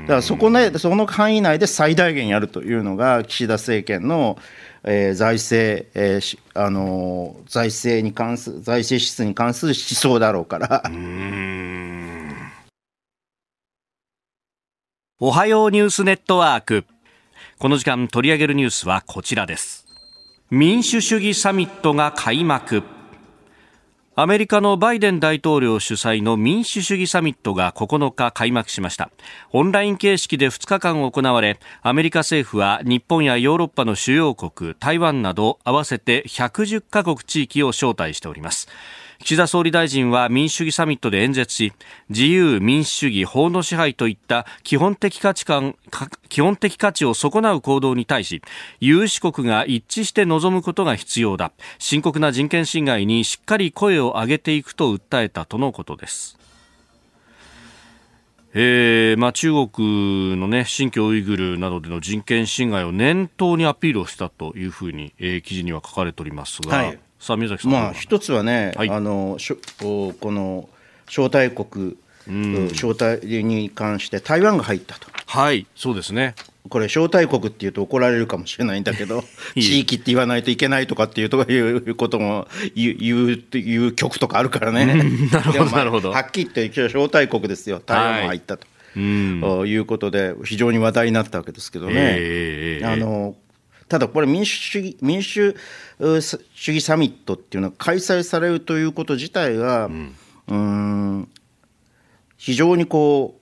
[0.03, 4.37] だからそこ、ね、その範囲内で最大限やるというのが岸田政権の
[4.83, 10.83] えー、財政、えーあのー、財政に関す財政支出に関する思想だろうから。
[15.19, 16.85] おはようニュースネットワーク。
[17.59, 19.85] この時間取り上げるニュースはこちらです。
[20.51, 22.83] 民主主義サミットが開幕。
[24.19, 29.11] アメリカのバイデン大統領主催の民主主義サミットが9日開幕しました。
[29.51, 38.67] オンライン形式で2日間行われアメリカ政府は日本やヨーロッパの主要国台湾など合わせて110カ国地域を招待しております。
[39.19, 41.73] 岸田総理大臣は民主主義サミットで演説し
[42.09, 45.75] 自由民主主義法の支配といった基本的価値観
[46.29, 48.41] 基本的価値を損なう行動に対し
[48.79, 51.51] 有志国が一致して臨むことが必要だ。
[51.79, 56.37] 深刻な人権侵害にしっかり声を上げていくと訴えたとのことです。
[58.53, 70.69] えーまあ、中国の、ね、新疆ウイグルなどでの人権侵害を念頭にアピールをしたというふうに、えー、記事には書かれておりますが、はい、さあ宮崎さん、まあ、一つはね、はい、あのしょこの
[71.07, 75.07] 招待国、うん、招待に関して台湾が入ったと。
[75.25, 76.35] はいそうですね。
[76.69, 79.23] これ招待国っていうと怒られるかもしれないんだけど
[79.55, 82.97] 地域って言わないといけないとかっていうとかいうことも言う
[83.57, 84.93] いう曲とかあるからね、な
[85.41, 86.11] るほど、なるほど。
[86.11, 87.81] はっきり言って招待国ですよ。
[87.85, 93.35] 台湾も入ったと、はい、いうことで非常に話題になったわけですけどね、えー、あの
[93.87, 95.55] ただこれ民主主義民主
[95.99, 96.39] 主
[96.73, 99.89] 義サミットっていうのは開催されるということ自体が、
[100.47, 101.29] うん、ん、
[102.37, 103.37] 非常にこう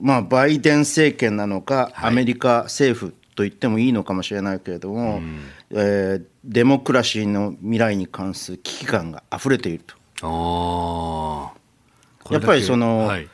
[0.00, 5.40] まあ、バイデン政権なのか、アメリカ政府と言ってもいいのかもしれないけれども、うん、
[5.70, 9.96] えー、デモクラシーの未来に関する危機感が溢れていると。
[12.30, 13.28] やっぱりその、はい、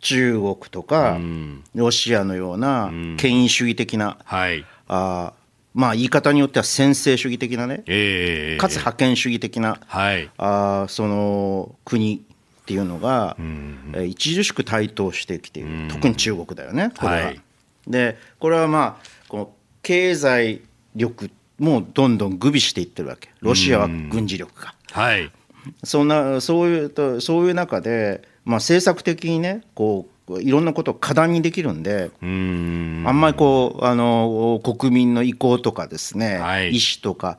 [0.00, 5.32] 中国とか、うん、ロシアのような権威主義的な、うんはい、あ
[5.78, 17.12] まあ、言い方によっては専制主義的なね、えー、かつ覇権主義的な、はい、あその国っていうのが、うんうん、著しく台頭してきている、うん、特に中国だよね、これは。
[17.26, 17.40] はい、
[17.86, 19.50] でこれはまあこの
[19.82, 20.62] 経済
[20.96, 23.30] 力もどんどん具備していってるわけ。
[23.40, 24.74] ロシアは軍事力が。
[24.90, 25.30] はい、
[25.84, 37.38] そんなそういうとそういう中で、まあ、政策的にねこういろんなことを過断にできるんであんまりこうあの国民の意向とかですね、はい、意思とか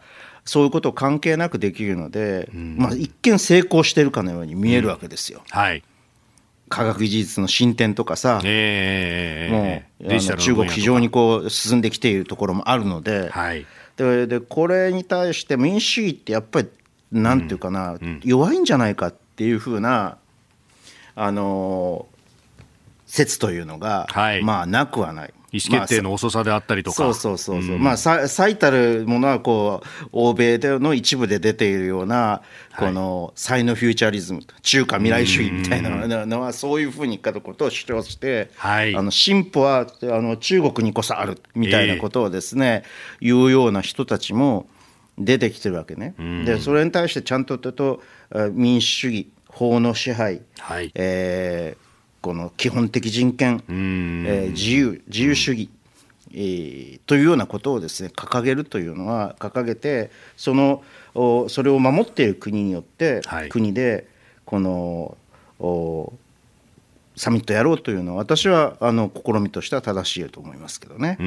[0.49, 5.43] そういうこと関係なくできるので、うん、まあ、一見成功してるかのように見えるわけですよ。
[5.45, 5.84] うん、はい。
[6.69, 13.65] 科学技術の進展とかさ、えー、もう中国非常にこう進んできているところもあるので,、はい、
[13.97, 16.69] ででこれに対して民主主義ってやっぱり
[17.12, 20.17] なんていうかな、うん、弱いんじゃないかっていうふうな
[21.15, 22.06] あの
[23.10, 25.34] 説というのが、はい、まあなくはない。
[25.52, 32.43] 意思決定の遅さであったりとか、まあ、そうそうそうそう、うん、まあ最たるものはこう欧米での一部で出ているような
[32.78, 35.89] このサイノフューチャリズム中華未来主義みたいな
[36.28, 42.84] のはそういうふうにかことを主張して、はい、あの進歩はあの中国にこそあるみたいなことをですね、
[43.22, 44.67] えー、言うような人たちも
[45.17, 46.13] 出てきてるわけね。
[46.45, 48.04] でそれに対してちゃんとと
[48.52, 50.91] 民主主義法の支配、はい。
[50.93, 51.88] えー
[52.21, 55.69] この基本的人権、えー、自由自由主義、
[56.32, 60.84] えー、というようなことをですね掲げるというのは掲げてその
[61.49, 64.08] それを守っている国によって、はい、国で
[64.45, 65.17] この
[67.15, 71.17] サミットやろうというのは私はあの試みとしては正しいと思いますけどね。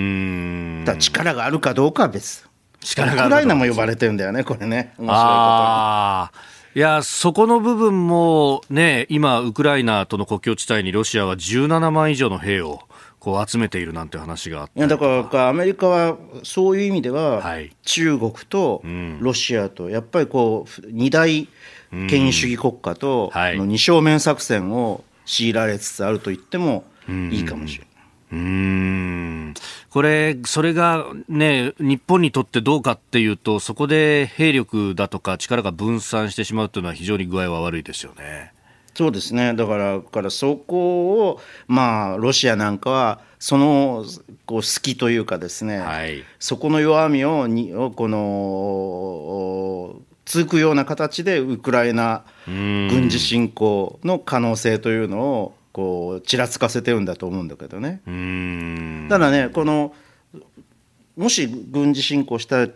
[0.87, 2.49] だ力があるかどうかは別。
[2.81, 6.53] 力がウクライナも呼ばれてるんだよねこれね面白いことに。
[6.75, 12.81] いや、そこの部分もね、今、ウクライナとの国境地帯にロシアは17万以上の兵を
[13.23, 18.83] こう集めているなんて話があっていやだからアメリカはそういう意味では、はい、中国と
[19.21, 21.49] ロシアとやっぱりこう二大
[21.93, 26.83] 権威主義国家との二正面作戦を強いられつつあると言っても
[27.31, 27.92] いいかもしれない。
[28.33, 29.55] うん。
[29.91, 38.53] これ、それがね、日本にとってどうかっていうと、そこで兵力だとか力が分散してしまうというのは非常に具合は悪いですよね。
[38.95, 39.55] そうですね。
[39.55, 44.05] だからからそこを、まあ、ロシアなんかはその
[44.45, 58.01] こう隙というかですね、はい、そこの弱みをにこの続くような形でウクライナ軍事侵攻の可能性というのをこうちらつかせてるんだと思うんだけどね。
[59.09, 59.95] ただねこの
[61.17, 62.69] もし軍事侵攻したら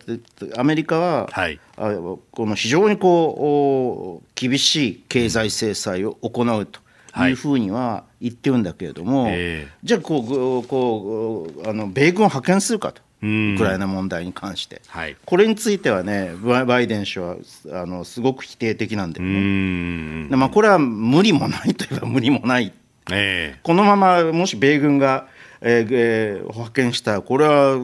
[0.57, 1.93] アメリカは、はい、あ
[2.31, 6.79] この非常にこう厳しい経済制裁を行うと
[7.25, 7.31] い。
[7.31, 13.01] うふうには言ってるんだけれども、はい、じゃあこうこうあの米軍を派遣するかと。
[13.19, 17.37] ウクライナ問題に関して、はい、これについてはねバイデン氏は
[17.73, 20.35] あのすごく否定的なんだよね。
[20.37, 22.71] まあ、これは無理もないといえば無理もない
[23.11, 25.27] えー、このままもし米軍が、
[25.61, 27.75] えーえー、派遣したらこれはあ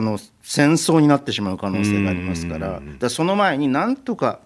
[0.00, 2.80] の戦争になってしまう可能性がありますから。
[2.98, 4.40] だその前になんとか、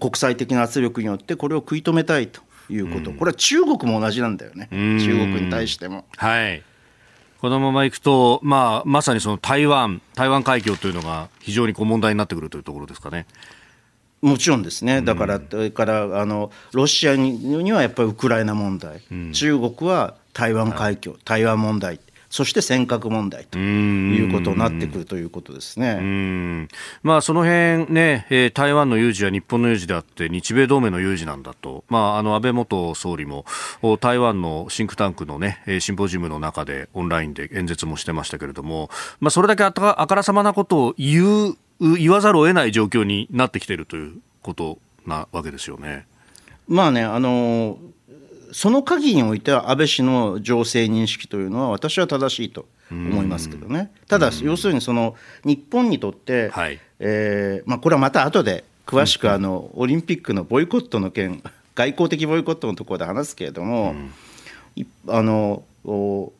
[0.00, 6.04] 国際的な圧力によってこれを食い止めたいということ、これは中国も同じなんだよね、中国に対しても。
[6.16, 6.62] はい。
[7.38, 13.26] このままいくと、まあ、まさにその台湾、台湾海峡というのが非常にこう問題になってくるというところですかね。
[14.22, 26.68] もちろんですね、だから、うん、からあのロシアにはやっぱりウクライナ問題、うん、中国は台湾海峡、台湾問題、そして尖閣問題ということになってくるということですね。
[27.02, 33.44] まあ、その辺ね、えー、台湾の有事は日本の有事であって、日米同盟の有事なんだと、まあ、あの安倍元総理も
[34.00, 46.06] 台湾のシンクタンクのね、シンポジウムの中でオンラインで演説もしてましたけれども、まあ、それだけあからさまなことを言う、言わざるを得ない状況になってきているということなわけですよね。
[46.68, 47.78] まあね、あの
[48.52, 53.90] その限りにおいては安倍氏の情勢認識というのは私は正しいと思いますけどね。
[54.08, 61.42] ただ要するにその日本にとって、はい、えー、まあ、これはまた後で詳しくあのオリンピックのボイコットの件
[61.74, 63.94] 外交的ボイコットのところで話すけれども、
[64.76, 65.62] うん、あの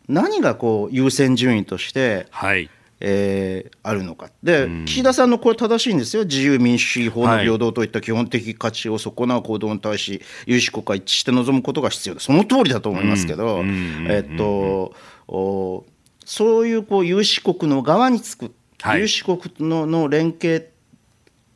[0.09, 4.31] 何がこう優先順位として、はいえー、あるのか。
[4.43, 6.25] で、うん、岸田さんのこれ正しいんですよ。
[6.25, 12.21] 自由民主主義法の平等といった基本的価値を損なう行動に対し有志国家一致して臨むことが必要だ。
[12.21, 14.95] その通りだと思いますけど、えっと
[15.29, 15.85] お
[16.25, 20.73] そういうこう有志国の側につく、はい、有志国のの連携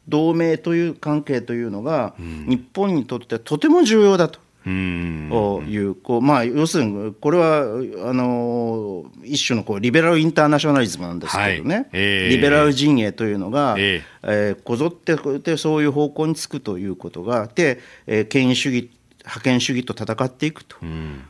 [0.09, 4.41] 同盟という関係というのが、うん、日本にとってとても重要だと。
[4.69, 7.63] いうこうまあ要するにこれは
[8.09, 11.87] あの一種のこうリベラルインターナショナリズムなんですけどね、はい。
[11.93, 18.91] えー、リベラル陣営というのが、えー、えー、こぞってでそういう方向につくということがで、えー、権威主義
[19.25, 20.77] 覇権主義と戦っていくと。
[20.83, 21.25] うん。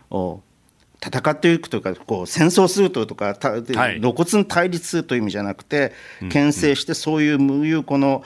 [1.02, 5.92] 戦っていくというかこう戦争するととか、はい、露骨に対立という意味じゃなくて
[6.30, 8.22] 牽制してそういう無有この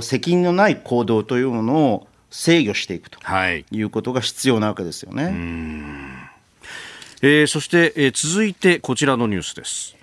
[0.00, 3.20] 責任のない行動というものを制御していくと
[3.70, 5.24] いうことが必要なわけですよね。
[5.24, 5.32] はい、
[7.22, 9.96] えー、そして、えー、続いてこちらのニュースです。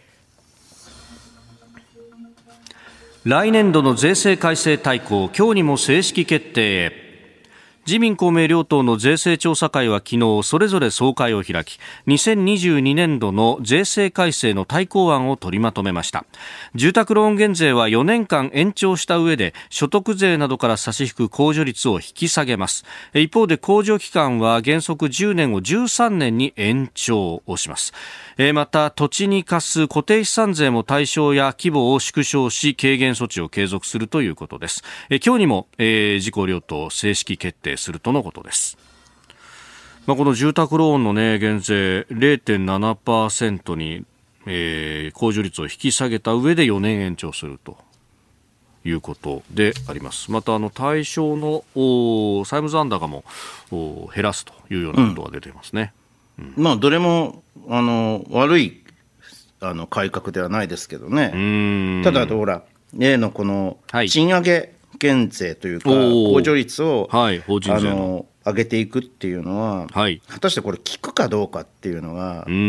[3.25, 7.10] 来年度の税制改正大綱、今日にも正式決定
[7.87, 16.25] 自民公明両党の税制調査会は昨日それぞれ総会を開き2022年度の税制改正の対抗案を取りまとめました。
[16.75, 22.85] 住宅ローン減税は4年間延長した上で所得税などから差し引く控除率を引き下げます。
[23.15, 27.93] 一方で控除期間は原則10年を13年に延長をします。
[28.53, 34.83] また土地に課す固定資産税も対象や規模を縮小し軽減措置を継続するということです。
[35.25, 38.77] 今日にも自公両党正式決定するとのことです。
[40.07, 44.03] まあ、この住宅ローンの、ね、減税0.7%に、
[44.47, 47.77] えー、控除率を引き下げた上で4年延長すると
[48.83, 50.31] いうことであります。
[50.31, 51.63] またあの対象の
[52.45, 53.23] 債務残高も
[54.13, 55.93] 減らすというようなことが出ていますね。
[56.39, 58.83] うんうん、まあどれもあの悪い
[59.59, 62.01] あの改革ではないですけどね。
[62.03, 62.63] ただほら
[62.95, 72.45] 例のこの賃上げ減税というか、控除率を、はい、法人税の上げていくっていうのは、はい、果たしてこれ、効くかどうかっていうのが。
[72.47, 72.63] うんうんう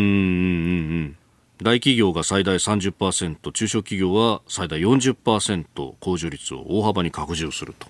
[1.04, 1.16] ん
[1.62, 5.64] 大企業が最大30%、中小企業は最大40%
[6.00, 7.86] 控除率を大幅に拡充すると。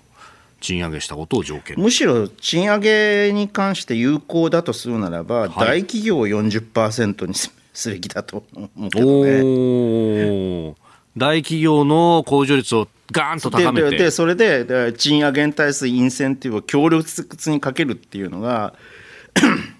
[0.61, 10.75] 賃上げしたことを条件むしろ賃上げに関して有効だとするならば、はい、大企業を40%にすべきだと思うけどね。
[11.17, 13.97] 大企業の控除率をガーンと高めて。
[13.97, 17.05] でそれで賃上げに対するインセンティブを強力
[17.49, 18.73] にかけるっていうのが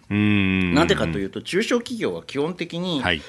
[0.10, 3.22] なんでかというと中小企業は基本的に、はい、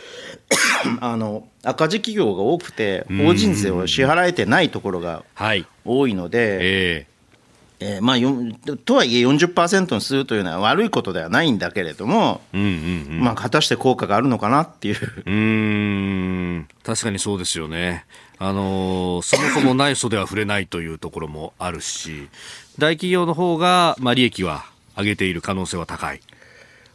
[1.01, 5.25] あの赤字企業が多くて法人税を支払えてないところが
[5.85, 7.07] 多いので、はいえ。
[7.11, 7.15] ー
[7.81, 12.71] えーまあ、とはいえ40%にするというのは悪いことではないんだけれども、うんうんう
[13.17, 14.97] ん、まあ、果たして効果があるのかなっていう。
[15.27, 16.69] うん。
[16.83, 18.07] 確かにそうですよね。
[18.39, 22.29] あのそもそもない袖は触れないというところもあるし
[22.79, 24.65] 大企業の方がまが、あ、利益は
[24.97, 26.21] 上げている可能性は高い。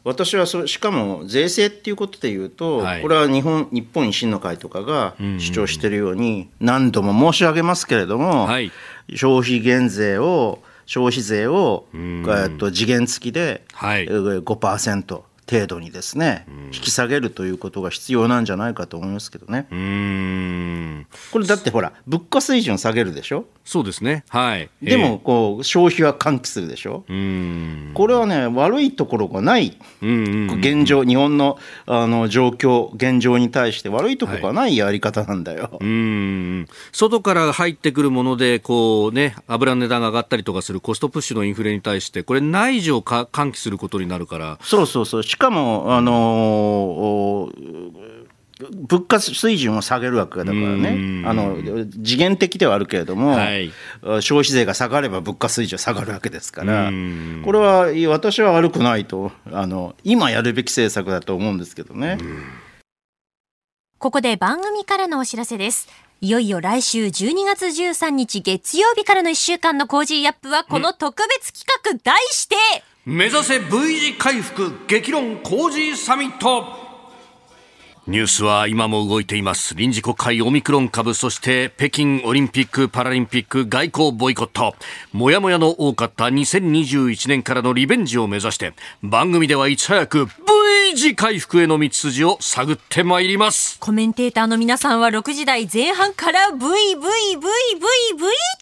[0.05, 8.71] 私はそしかも税制っていうことでいうと、はい、これは日本日本維新の会とかが主張しているように、何度も申し上げますけれども、はい、
[9.13, 19.67] 消費減税を消費税を、えっと、次元付きで5%、程度にですね、引き下げるということが必要なんじゃないかと思いますけどね。
[21.31, 23.45] これだってほら物価水準下げるでしょ？
[23.63, 24.23] そうですね。
[24.29, 24.69] はい。
[24.81, 27.03] でもこう消費は喚起するでしょ？
[27.93, 29.77] これはね悪いところがない。
[30.01, 44.59] 現状日本のあの状況現状に対して悪いところがないやり方なんだよ、はい、外から入ってくるものでこうね油の値段が上がったりとかするコストプッシュのインフレに対してこれ内需を喚起することになるから。
[44.61, 45.23] そうそうそう。
[45.23, 48.09] しかもあのー
[48.59, 51.55] 物価水準を下げるわけだからね、あの
[52.03, 53.71] 次元的ではあるけれども、はい、
[54.19, 56.91] 消費税が下がれば物価水準下がるわけですから、
[57.45, 62.17] これは私は悪くないとあの、今やるべき政策だと思うんですけどね。
[63.97, 65.87] ここで番組からのお知らせです。
[66.21, 72.55] いよいよ来週12月13日月曜日からの1週間の Cozy up はこの特別企画題して、
[73.09, 76.88] 目指せ V 字回復激論 Cozy サミット。
[78.09, 79.75] ニュースは今も動いています。
[79.75, 84.73] 臨時国会オミクロン株そして北京オリンピック・パラリンピック外交ボイコット。
[85.13, 93.79] もやもやの多かった2021年からのリベンジを目指して番組ではいち早く V 字回復への道筋を探ってまいります。
[93.79, 96.59] コメンテーターの皆さんは6時台前半から VVVVVV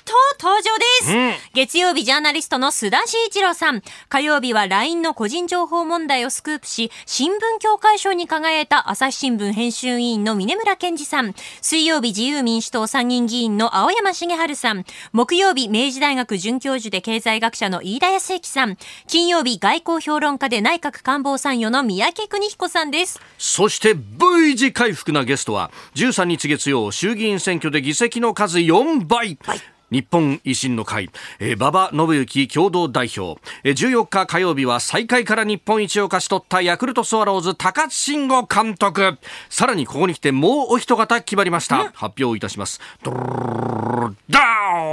[0.03, 3.81] と登場です、うん、月曜日ジャーナリストの須田慎一郎さん。
[4.09, 11.33] 火曜日は LINE の個人情報問題をスクープし新聞協会賞に輝いた朝日新聞編集委員の峰村健二さん。
[11.61, 14.85] 水曜日自由民主党参議院議員の青山茂春さん。
[15.13, 18.77] 木曜日明治大学准教授で経済学者の飯田康之さん。
[19.07, 23.21] 金曜日外交評論家で内閣官房参与の三宅邦彦さんです。
[23.37, 29.59] そして V 字回復なゲストは13日月曜衆議院選挙で議席の数4倍、はい
[29.89, 31.09] 日本維新の会、
[31.39, 39.17] えー、馬場信之共同代表、えー、14日火曜日は最下位から日本一を勝ち取ったヤクルトスワローズ高津慎吾監督。
[39.49, 41.91] さらにここに来てもうお一方決まりました。
[41.93, 42.81] 発表いたします。
[43.03, 44.07] ドー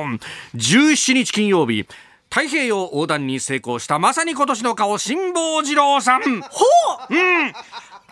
[0.04, 0.20] ン。
[0.54, 1.86] 17日金曜日。
[2.30, 6.22] 太平洋横断に成功したまさに今年の顔辛坊治郎さん。
[6.22, 6.64] ほ
[7.10, 7.52] う、うん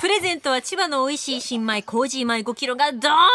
[0.03, 3.29] プレゼントは千葉の美味しい新米 Cozy 米5キロがドーンと100人の方に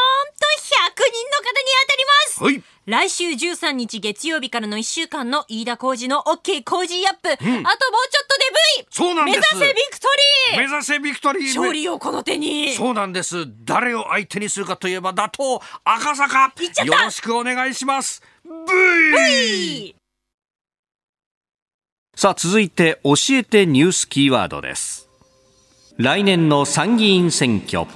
[1.82, 2.44] 当たります。
[2.44, 2.64] はい。
[2.86, 7.72] 来週13日月曜日からの1週間の飯田浩二の OK Cozy up、うん、あともうちょ
[8.22, 9.56] っとで V そうなんです。
[9.56, 10.08] 目指せビクト
[10.52, 10.68] リー。
[10.68, 11.44] 目指せビクトリー。
[11.56, 12.74] 勝利をこの手に。
[12.74, 13.48] そうなんです。
[13.64, 15.44] 誰を相手にするかといえば打倒
[15.86, 16.54] 赤坂。
[16.84, 18.22] よろしくお願いします。
[18.44, 18.52] v!
[19.94, 19.96] v!
[22.14, 25.07] さあ続いて教えてニュースキーワードです
[25.98, 27.88] 来年の参議院選挙。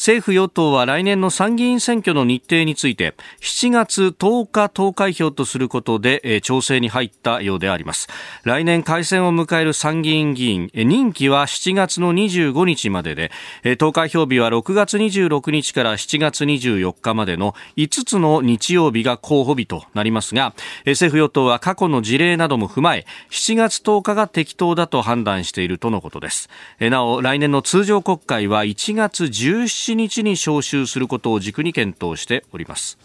[0.00, 8.08] 政府与党は来年の参議院選挙の日程について7月10日投開票とすることで調整に入ったようであります。
[8.44, 20.54] 来年改選を迎える参議院議員任期は7月の25日までで投開票日は6月26日から7月24日までの5つの日曜日が候補日となりますが
[20.86, 26.48] 政府与党は過去の事例なども踏まえ7月10日が適当だと判断しているとのことです。
[26.80, 32.98] なお来年の通常国会は1月17 17日に召集することを軸に検討しております。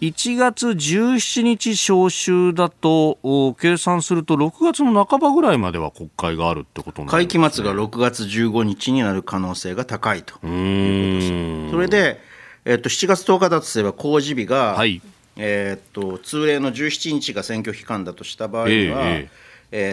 [0.00, 3.18] 1月17日召集だと
[3.60, 11.70] 計算すると6月の半ばぐらいまでは国会があるってことね、会期末が6月15日になる可能性が高いということです。
[11.72, 12.20] それで、
[12.64, 15.02] えっと、7月10日だとすれば公示日が、はい、
[15.36, 19.47] えっと通例の17日が選挙期間だとした場合には、えーえー、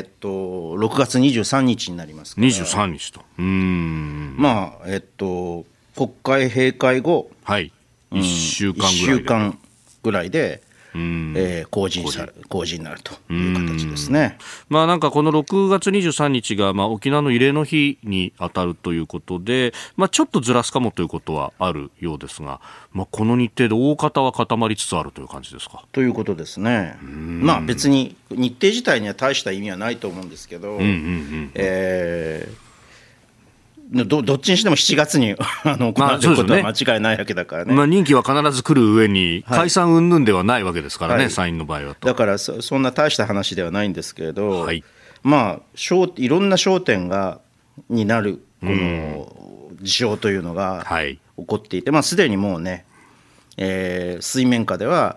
[0.08, 2.48] っと6月23日になりますから。
[2.48, 3.22] 23日と。
[3.38, 4.36] うん。
[4.38, 5.66] まあえー、っと
[5.96, 7.72] 国会閉会後、はい、
[8.12, 9.60] 1週間ぐらいで、週間
[10.04, 10.62] ぐらいで
[11.36, 14.38] えー、公示さ公示になるという形ですね、
[14.70, 22.62] まあ、なんかこの6月23日が、まあ、沖縄の慰霊の日に当たるということで、まあ、ちょっとずらすかもということはあるようですが、
[22.94, 25.84] まあ、この日程で大方は固まりつつあるという感じですか？
[25.92, 32.65] ということですね、まあ、別に日程自体には大した意味はないと思うんですけど、えー
[33.92, 37.74] どどっちにしても7月に あの行われることは間違いないわけだからね。
[37.74, 44.84] まあ、任期は必ず来る上に、解散云々ではないわけですからね、はい、参院の場合はだからそ、そんな大した話ではないんですけれど、はい、
[45.24, 47.40] まあ、いろんな焦点が
[47.90, 50.86] になる、この事象というのが
[51.38, 52.86] 起こっていて、まあ、すでにもうね、
[53.58, 55.16] えー、水面下では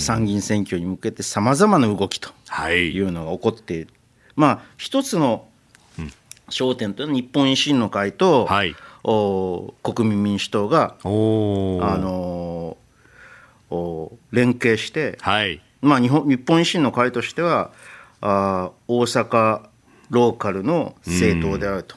[0.00, 2.30] 参議院選挙に向けてさまざまな動きと
[2.70, 2.98] い。
[3.00, 3.86] うのが起こっている。
[3.86, 3.94] はい、
[4.36, 5.46] まあ、一つの
[6.50, 8.74] 焦点というのは日本維新の会と、はい、
[9.04, 12.76] お国民民主党が、あの
[13.70, 17.70] お連携して、はい、まあ、日本日本維新の会としては
[18.20, 19.62] あ大阪
[20.10, 21.96] ローカルの政党であると。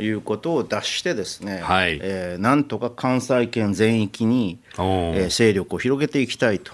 [0.00, 6.72] いうことを脱してですね、はい、えー、なんとか関西圏全域に、えー、勢力を広げていきたいと。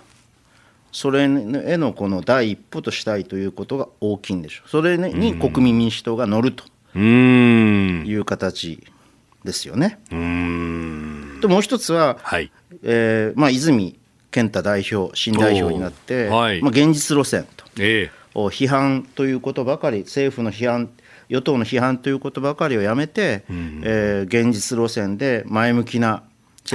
[0.93, 4.69] それへのこの第一歩としたいということが大きいんでしょう。
[4.69, 6.65] それに国民民主党が乗ると
[6.95, 8.87] いう形
[9.45, 9.99] ですよね。
[11.41, 12.51] ともう一つは、はい。
[12.83, 13.99] えーまあ、泉
[14.31, 20.91] 健太代表、新代表になって、はい、まあ、現実路線と、えー、批判ということばかり、政府の批判
[21.29, 26.25] 与党の批判ということばかりをやめて、うん、えー、現実路線で前向きな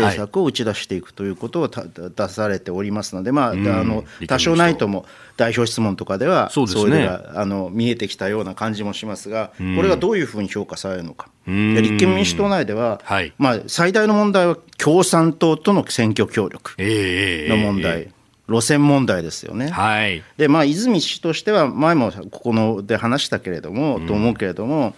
[0.01, 5.05] 政策を打ち出していくということを出されておりますので、まあ、あの多少ないとも
[5.37, 13.01] 代表質問とかではそういうのがあの見えてきたような感じもしますが、これがどういうふうに評価されるのか、立憲民主党内では、
[13.37, 18.09] まあ、最大の問題は共産党との選挙協力の問題。
[18.47, 19.69] 路線問題ですよね。
[19.69, 24.93] はい、でまあ泉氏としては前もここので話したけれども、と思うけれども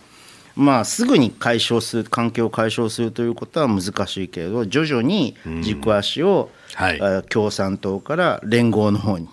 [0.58, 9.28] まあ、すぐに解消する関係を解消するということは難しいけれど徐々に軸足を、はい、共産党から連合の方に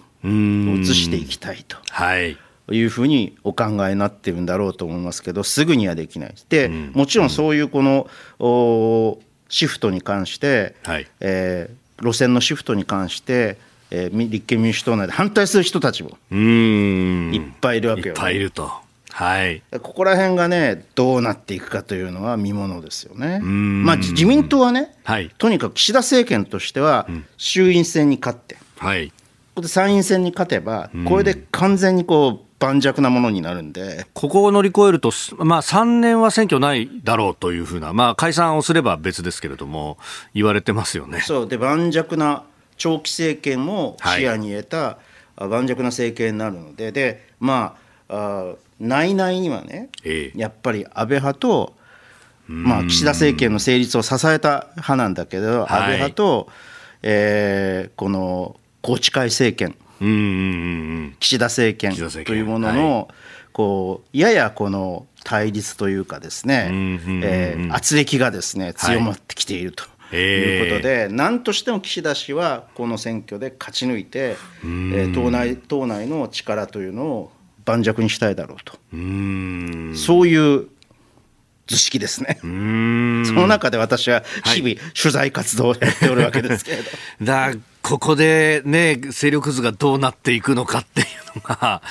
[0.83, 1.79] 移していきたいと。
[1.91, 2.37] はい。
[2.73, 6.35] いうふうにお考えになってるんだろうと思いますけどすぐにはできない。
[6.49, 8.09] でもちろんそういうこの
[8.39, 9.19] お
[9.51, 13.59] シフトに関して、はい、えー、路線のシフトに関して、
[13.91, 18.84] えー、立憲民主党内で反対する人たちもいっぱいいるわけよ、ね、いっぱいいると。
[19.17, 23.39] はい、ここら辺がねどうなっていくかというのは見ものですよね。
[23.39, 27.07] まあ、自民党はね、はい、とにかく岸田政権としては
[27.37, 29.15] 衆院選に勝って、はい、こ
[29.55, 34.05] こで参院選に勝てばこれで完全にこう盤石なものになるんで。
[34.15, 39.97] ここを乗り越えると、まあ、3年は選挙ないだろうというふうな、まあ、解散をすれば別ですけれども
[40.35, 41.21] 言われてますよね。
[41.21, 41.49] そう。
[41.49, 42.43] で盤石な
[42.77, 44.99] 長期政権も視野に入れた、
[45.37, 46.91] 盤石な政権になるので。
[46.91, 47.84] でまあ
[48.15, 51.75] あ内々にはね、ええ、やっぱり安倍派と、
[52.47, 56.49] まあ、岸田政権の成立を支えた派なんだけど、安倍派と、
[57.03, 59.77] えー、この宏池会政権、
[61.19, 61.95] 岸田政権
[62.25, 63.07] というものの、はい、
[63.53, 66.69] こうややこの対立というかですね、
[67.23, 69.85] えー、圧力がですね強まってきていると。
[70.15, 77.33] いうことで、何としても岸田氏はこの選挙で勝ち抜いて、えー、党内党内の力というのを
[77.65, 78.75] 盤石にしたいだろうと。
[79.97, 80.69] そういう
[81.67, 82.39] 図式ですね。
[82.43, 86.83] その中で私は日々取材活動をやっておるわけですけれど、
[87.33, 91.07] はい、だここでね勢力図がどうなっていくのかっていう
[91.37, 91.83] のが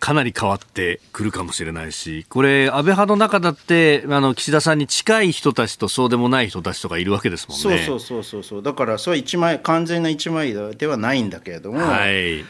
[0.00, 7.84] かなり変わってくるかもしれないし、これ、安倍派の中だって、あの岸田さんに近い人たちとそうでもない人たちとかいるわけですもんね。
[7.84, 12.44] そうそうそうそうだからそれは一枚完全な一枚ではないんだけれども、はい、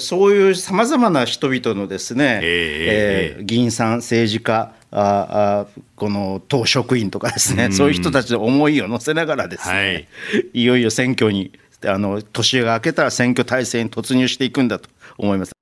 [0.00, 10.08] そういうさまざまな人々のですね、えー、えー、議員さん、政治家、ああこの党職員とかですね、うん、そういう人たちの思いを乗せながらですね、はい、
[10.54, 11.52] いよいよ選挙に
[11.84, 14.88] あの年が明けたら選挙体制に突入していくんだと
[15.18, 15.52] 思います。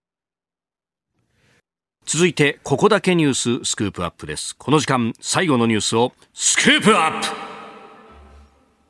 [2.06, 4.54] 続いてここだけニューススクープアップです。
[4.56, 7.28] この時間最後のニュースをスクープアップ。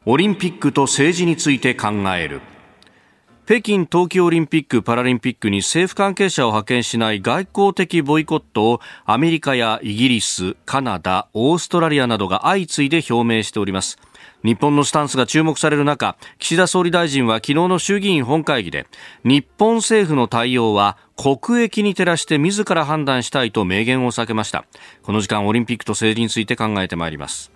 [0.07, 2.41] オリンピックと政治について考える。
[3.47, 13.99] 北京冬季オリンピック・パラリンピックに政府関係者を派遣しない外交的ボイコットをアメリカやイギリス、カナダ、オーストラリアなどが相次いで表明しております。
[14.43, 18.87] 日本のスタンスが注目される中岸田総理大臣は昨日の衆議院本会議で
[19.25, 24.65] 日本政府の対応は国益に照らして自ら判断したいと明言を避けました。
[25.03, 27.54] この時間オリンピックと政治について考えてまいります。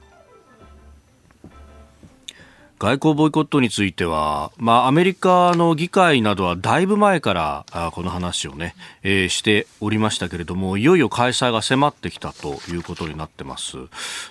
[2.78, 13.78] 外交ボイコットについては、まあ、アメリカの議会などはだいぶ前からあこの話をね、えー、しておりましたけれども、いよいよ開催が迫ってきたということになってます。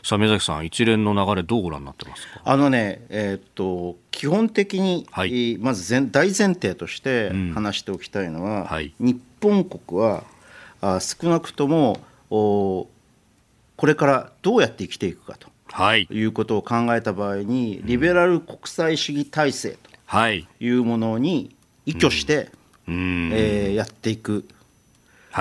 [0.02, 2.42] さあ、宮崎さん、一連の流れ、どうご覧になってますか？
[2.46, 10.24] あのね、えー、っと、基本的に、はい、まず大前提として話しておきたいのは、うんはい、日本国は
[10.80, 12.88] あ少なくともお
[13.76, 15.50] これからどうやって生きていくかと。
[15.72, 19.78] はい、いうことを考えた場合にリベラル国際主義体制
[20.10, 21.56] というものに
[21.86, 22.50] 依拠して、
[22.88, 24.48] うん、えー、やっていく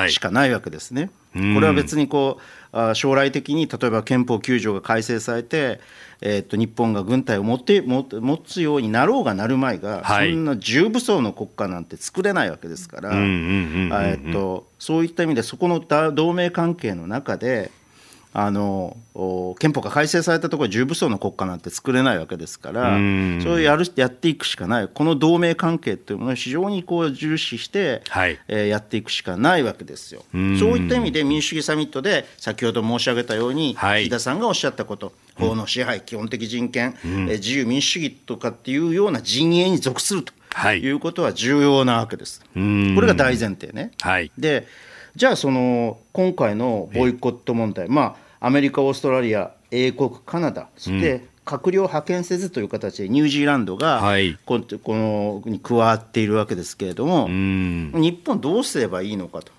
[0.09, 1.11] しかないわけですね。
[1.35, 2.39] はい、これは別にこ
[2.72, 5.81] う将来的に例えば憲法9条が改正されて、
[6.20, 8.05] えー、と日本が軍隊を持って持
[8.45, 13.11] つようになろうがなるまいが、はい、そんな重武装の国家なんて作れないわけですから
[14.79, 15.81] そういった意味でそこの
[16.12, 17.70] 同盟関係の中で
[18.39, 18.99] あの
[19.59, 24.89] 憲法が改正されたところ重武装の国家なんて作れないわけですからそれをやるやっていくしかない。
[24.93, 30.22] この同盟関係というものを非常にこう重視して、はい、えー、やっていくしかないわけですよ。
[30.32, 30.41] そう
[30.76, 42.43] いった意味で民主主義サミットで先ほど申し上げたように、はい、岸田さんがおっしゃったこと法の支配、基本的人権、うん、自由民主主義とかっていうような陣営に属すると、はい、いうことは重要なわけです。
[42.53, 43.93] これが大前提ね。
[44.03, 44.66] はい、で
[45.14, 54.01] じゃあその今回のボイコット問題、まあアメリカ、オーストラリア、英国、カナダ、そして閣僚派遣せずという形でニュージーランドが
[54.47, 54.61] こ
[54.94, 59.51] のに加わっているわけですけれども、日本どうすればいいのかと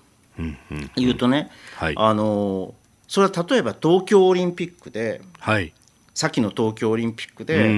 [0.96, 1.50] いうとね、
[1.96, 2.72] あの
[3.08, 5.74] それは例えば東京オリンピックで、はい、
[6.14, 7.68] 先の東京オリンピックで、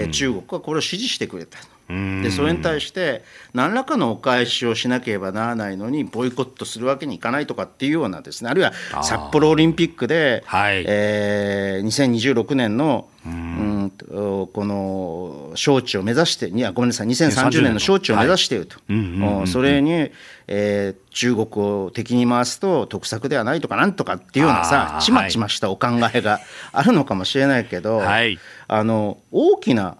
[0.00, 1.58] え中国はこれを支持してくれた
[1.88, 3.22] でそれに対して
[3.52, 8.72] 何らかのお返しをしなければならないのにボイコットするわけにいかないとかっていうようなですねあるいは
[9.02, 13.74] 札幌オリンピックで、はい、えー、2026年のうん。
[13.90, 20.10] この招致を目指していやごめんなさい2030年の招致を目指していると、はい、それに、
[20.46, 26.40] えー、中国を敵に回すと得策ではないとかなんとかっていうようなさちまちましたお考えが
[26.72, 29.96] あるのかもしれないけど、はい、あの大きな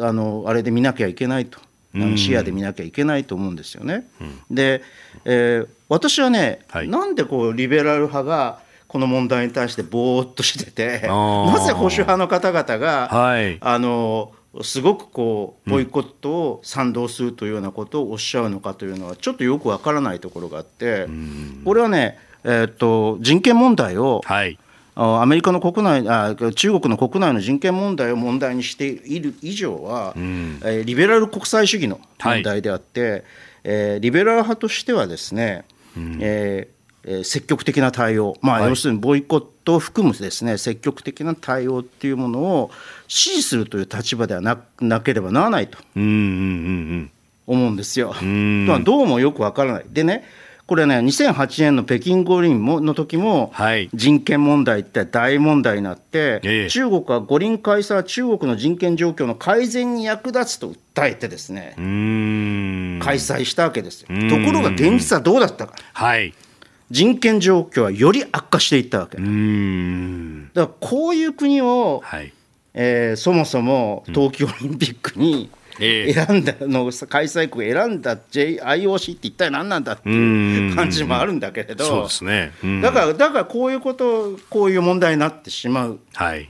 [0.00, 1.58] あのあれで見なきゃいけないと。
[1.94, 4.06] あの視野で見なきゃいけないと思うんですよね。
[4.50, 4.82] で、
[5.24, 14.32] えー、私はね、はい、なんでこうリベラル派がこの問題に対してぼーっとしてて なぜ保守派の方々が、はい、あの
[14.62, 21.06] すごくこうボイコットを賛同するというようなことをおっしゃるのかというのはちょっとよくわからないところがあって
[21.64, 24.58] これはね、えー、っと人権問題を、はい
[24.96, 33.22] アメリカの国内あ、中国の国内の人権問題を問題にしている以上は、うん、えー、リベラル国際主義の問題であって、はい、
[33.64, 35.66] えー、リベラル派としてはですね、
[35.98, 42.70] うん、えー、積極的な対応、まあ、要するにボイコットを含むですね積極的な対応っていうものを
[43.06, 46.10] 支持するという立場ではななければならないと思う
[47.70, 48.14] んですよ。
[48.82, 49.84] どうもよくわからない。
[49.90, 50.24] でね
[50.66, 53.52] これね、2008年の北京五輪もの時も、
[53.94, 64.08] 人権問題って大問題になって、はい、中国は五輪開催は中国の人権状況の改善に役立つと訴えてですね、開催したわけですよ。
[64.28, 65.74] ところが現実はどうだったか。
[65.92, 66.34] はい。
[66.90, 69.18] 人権状況はより悪化していったわけ。
[69.18, 69.28] だか
[70.54, 72.32] らこういう国を、はい、
[72.74, 75.48] えー、そもそも冬季オリンピックに、
[75.78, 82.52] 選んだの開催国選んだ IOC って一体何なんだっていう感じもあるんだけれどそうですね、
[82.82, 86.00] だからだからこういうことこういう問題になってしまう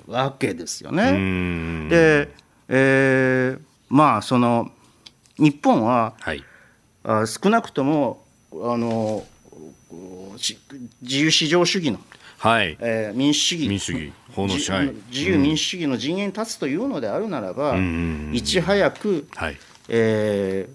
[0.06, 1.02] わけですよね。
[1.02, 2.28] はい、で、
[2.68, 4.70] えー、まあその
[5.38, 6.42] 日本は、はい、
[7.04, 9.24] あ少なくともあの
[11.02, 11.98] 自由市場主義の
[12.38, 12.76] はい。
[12.80, 13.68] えー、民主主義。
[13.68, 14.92] 民主主義法の支配。
[15.10, 19.56] 自由民主主義の陣営に立つというのであるならば、うん、いち早く、はい。
[19.88, 20.72] えー、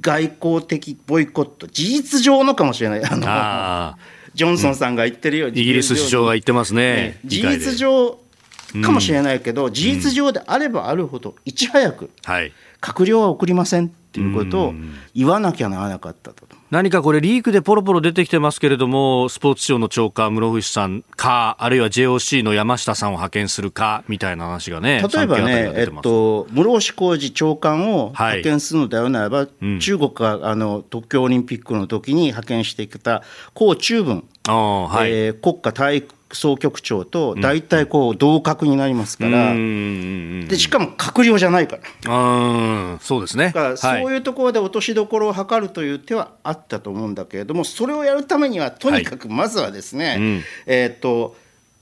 [0.00, 3.04] 外交的ボイコット事実上のかもしれない。
[3.04, 3.96] あのあ
[4.34, 8.18] ジョンソンさんが言ってるように、うん、イギリス首相が言ってますね、ね事実上
[8.82, 14.74] かもしれないけど、うん、事実上であればあるほどいち早く、はい、閣僚は送りませんっていうことを
[15.14, 16.53] 言わなきゃならなかったと。
[16.74, 33.22] 何かこれ、リークでポロポロ出てきてますけれども、スポーツ庁の長官、室伏さんか、あるいは JOC の山下さんを派遣するかみたいな話がね、例えばね、えっと、室伏浩二長官を派遣するのであるならば、はいうん、中国があの東京オリンピックの時に派遣してきた
[33.54, 35.12] 江中文、はい。
[35.12, 43.46] えー、国家体育総局長と大体こう同格になりますから、でしかも閣僚じゃないから、そうですね。
[43.46, 51.36] だからそういうところで落としどころを図るという手はあったと思うんだけれども、それをやるためには、とにかくまずはですね、えっ、と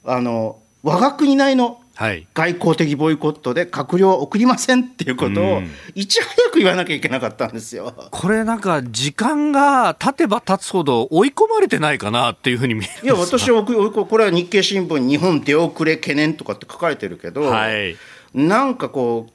[0.05, 5.63] あの我が国内の外交的ボイコットで閣僚は送りませんっていうことを
[5.95, 7.93] いち早く言わなきゃいけなかったんですよ。
[8.11, 17.97] これなんか時間が経てば経つほど追い込まれてないかなっていうふうに見えるいや私はこれは日経新聞日本出遅れ懸念とかって書かれてるけど、はい、
[18.35, 19.33] なんかこう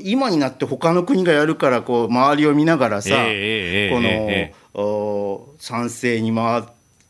[0.00, 6.64] 今になって他の国がやるからこう周りを見ながらさ、えー、この、えー、賛成に回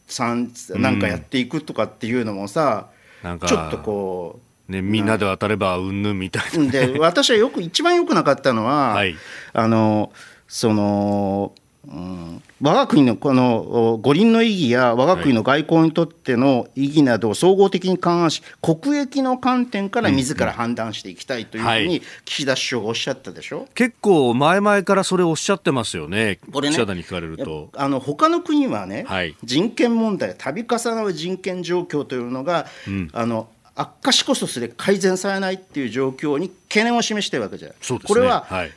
[0.07, 2.89] 賛なんかやっていくとかっていうのもさ、
[3.25, 9.15] うん、ちょっとこうね、みんなで当たればうんぬんみたいな、ね、で私はよく一番よくなかったのは、はい、
[9.53, 10.11] あの
[10.49, 11.53] その、
[11.87, 27.69] うん、我が国のこの五輪の意義や我が国の外交にとっての意義などを総合的に勘案し、国益の観点から自ら判断していきたいというふうに岸田首相がおっしゃったでしょ、はい、結構前々からそれをおっしゃってますよね、これね記者団に聞かれると。
[27.77, 38.73] あの他の国はね、はい、人権問題、度重なる人権状況というのが、うん、あの悪化しこそすれ改善されないっていう状況に懸念を示しているわけじゃない、ね、これは、はい、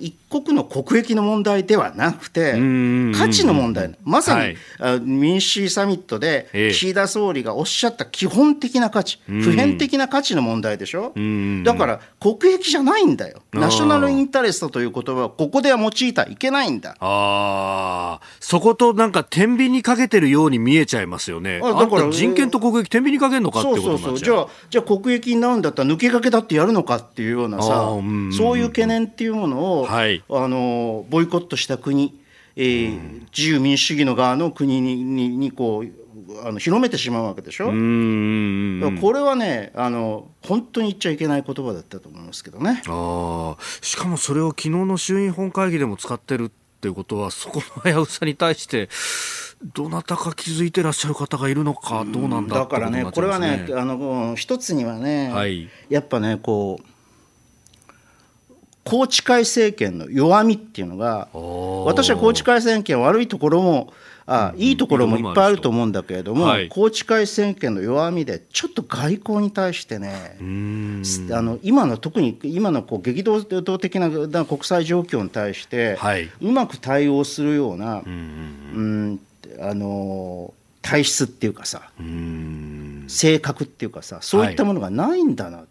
[0.00, 11.12] 一国の国益の問題ではなくて、価値の問題、まさに、はい、民主主義サミットで岸田総理がおっしゃった基本的な価値、普遍的な価値の問題でしょ、
[11.64, 16.96] だから国益じゃないんだよ、ナショナルインタレストという言葉は、ここでは用いたらいけないんだ。
[17.00, 27.90] あそことなんか、天秤にかけてるように見えちゃいますよね、あだから人権と国益、天秤にかけるのかってことそうそうじゃあ、じゃあ国益になるんだったら、抜け駆けだってやるのかっていうようなさ、
[28.36, 32.18] そういう懸念っていうものを、はい、あのボイコットした国、
[32.56, 35.88] えー、自由民主主義の側の国にににこう
[36.46, 37.68] あの広めてしまうわけでしょ？
[37.68, 37.70] う
[39.00, 42.82] これはねあの本当に言っちゃいけない言葉だったと思いますけどね。
[42.86, 46.50] あしかもそれを昨日の衆院本会議でも使ってるっ
[46.80, 48.88] ていうことはそこの危うさに対して
[49.74, 56.84] どなたか気づいてらっしゃる方がいるのかどうなんだ、だからね、これはねあの一つにはね、はい、やっぱねこう
[58.88, 61.28] 宏池会政権の弱みっていうのが
[61.84, 63.92] 私は宏池会政権悪いところも
[64.30, 74.10] あいいところもいっぱいあると思うんだけれども、はい、宏池会政権の弱みでちょっと外交に対してねあの今の特に今のこう激動的な
[74.44, 79.20] 国際状況に対して、はい、うまく対応するようなうん
[79.60, 81.90] あの体質っていうかさ
[83.08, 85.66] 性格っていうかさそういったものがないんだな、はい、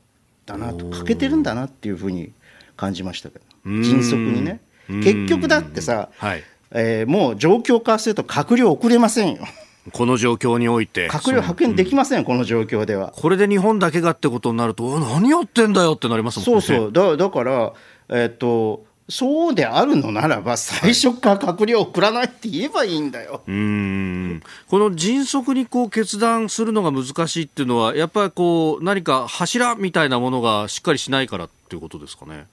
[0.48, 2.32] だなと欠けてるんだなっていうふうに
[2.78, 9.44] 感じましたけど迅速にね結局だってさ、はいえー、もう状況化すると閣僚遅れませんよ。
[9.94, 13.14] この状況において閣僚派遣できません、うん、この状況では。
[13.16, 16.62] これで日本だけがってことになると、何やってんだよってなりますもんね。
[16.62, 17.74] そうそうだだから、
[18.10, 23.42] えー、っとそうであるのならば、最初から閣僚を送らないって言えばいいんだよ。
[23.48, 32.48] うんこの迅速にこう決断するのが難しいっていうのは、やっぱりこう何か柱みたいなものがしっかりしないからっていうことですかね。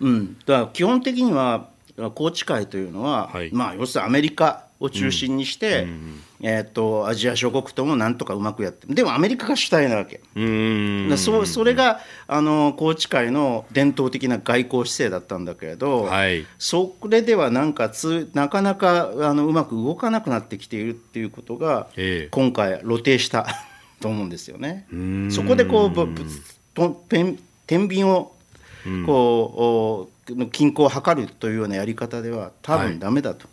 [0.00, 10.22] うん、だから基本的には宏池会というのは、はい、まあ、要するにアメリカを中心にして、うん、えーと、アジア諸国ともなんとかうまくやってでもアメリカが主体なわけ。
[10.34, 11.18] うん。
[11.18, 23.46] そそれがあの宏池会の伝統的な外交姿勢だったんだけれど、はい、それではなんかつなかなかあのうまく動かなくなってきているっていうことが、えー、今回露呈した
[24.00, 24.86] と思うんですよね。
[25.30, 25.94] そこでこう
[26.74, 27.36] と天
[27.68, 28.32] 秤を
[29.06, 33.46] こう、うん、均衡を図るというようなやり方では多分ダメだと。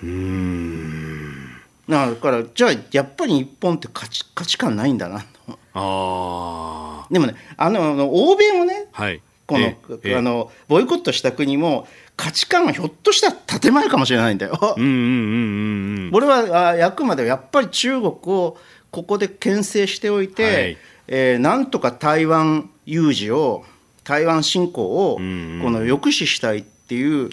[0.00, 1.48] はい、うん。
[1.88, 5.58] だからじゃあやっぱり日本って価値価値観ないんだなと。
[5.74, 14.58] あでもねあの欧米もね、はい、このあのボイコットした国も価値観はひょっとしたら建前かもしれないんだよ。
[14.60, 14.76] これ
[16.26, 18.58] はああくまでやっぱり中国を
[18.90, 23.64] ここで牽制しておいて、はい、えー、なんとか台湾有事を
[24.08, 27.28] 台湾侵攻をこの抑止したいっていう、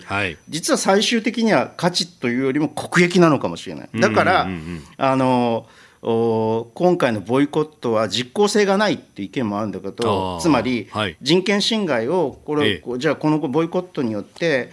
[0.49, 3.89] 実は最終的には価値というよりも国益なのかもしれない。
[3.95, 4.49] だから、
[4.97, 5.67] あの
[6.01, 10.89] 今回のボイコットは実効性がないっていう意見もあるんだけどつまり
[11.21, 14.69] 人権侵害をこれ、じゃあこのボイコットによって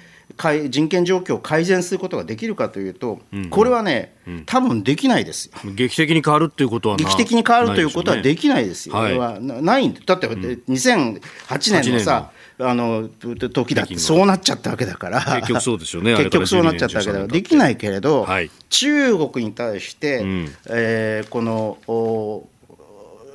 [0.68, 5.52] 人権状況を改善することができるかというと、うん、これはね、うん、多分できないですよ。
[5.74, 8.94] 劇的に変わるっていうことは劇的に変わるということはできないですよ。
[8.94, 11.20] はい、はないだって、2008
[11.82, 13.08] 年のさ、あの
[13.52, 15.20] 時だってそうなっちゃったわけだから。
[15.40, 17.26] 結局そうですよね結局そうなっちゃったわけだから。
[17.26, 22.48] できないけれど、はい、中国に対して、うん、えー、このお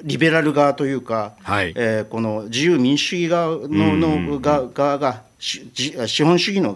[0.04, 6.76] リベラル側というか、はい、えー、この自由民主主義側のの側が資本主義の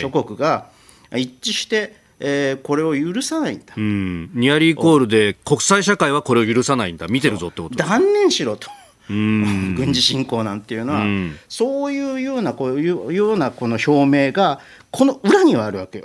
[0.00, 0.66] 諸国が
[1.12, 7.06] 一致して、えー、これを許さないんだ、うん、ニアリーイコールで国際社会はこれを許さないんだ。
[7.08, 8.70] 見てるぞってこと断念しろと。
[9.10, 11.04] 軍事侵攻なんていうのは、う
[11.48, 14.60] そういうようなこういうようなこの表明が
[14.92, 16.04] この裏にはあるわけよ。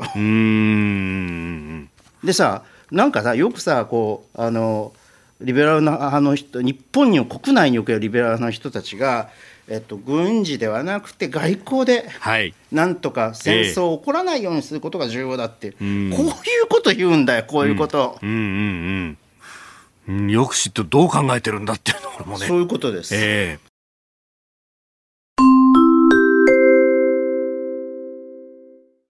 [2.24, 4.92] でさなんかさよくさこうあの
[5.42, 9.30] リベラルなの人日本に国内におけるリベラルな人たちが
[9.68, 16.32] えっと、軍事ではなくて外交で、はい、なんとか戦争を起こらないようにすることが重要だって、えー、こういう
[16.70, 18.20] こと言うんだよこういうこと。
[18.22, 19.18] うん、うん
[20.08, 22.46] うんうん、よく知ってどう考えてるんだっていうところもね。
[22.46, 23.16] そういうことです。
[23.16, 23.76] えー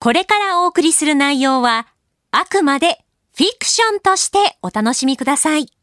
[0.06, 1.88] これからお送りする内容は、
[2.30, 3.04] あくまで
[3.36, 5.75] フィクションとしてお楽しみください。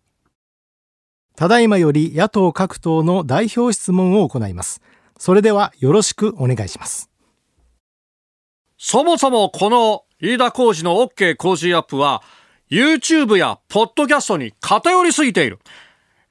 [1.36, 4.80] ただいまより野党各党の代表質問を行います。
[5.18, 7.10] それではよろしくお願いします。
[8.76, 12.22] そもそもこの飯田浩司の OK 工事アップは
[12.70, 15.58] YouTube やポッドキャストに偏りすぎている。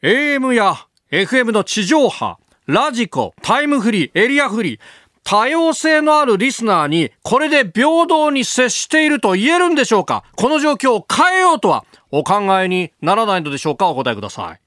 [0.02, 0.76] AM や
[1.12, 4.80] FM の地上波、ラジコ、タイムフリー、エリアフリー、
[5.24, 10.24] 多様性のあるリスナーにこれで平等に接していると言えるんでしょうか？
[10.36, 13.88] この状況を変えようとはお考えにならないのでしょうか？
[13.90, 14.62] お答えください。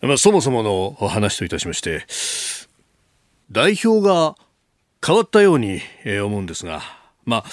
[0.00, 2.06] まあ、そもそもの話といたしまして、
[3.50, 4.36] 代表が
[5.04, 6.82] 変わったように思うんですが、
[7.24, 7.44] まあ、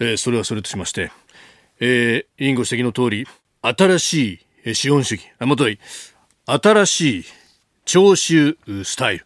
[0.00, 1.10] えー、それはそれとしまして、
[1.80, 3.26] えー、委員ご指摘の通り、
[3.62, 5.78] 新しい資本主義、もとい、
[6.46, 7.24] 新しい
[7.84, 9.22] 聴取スタイ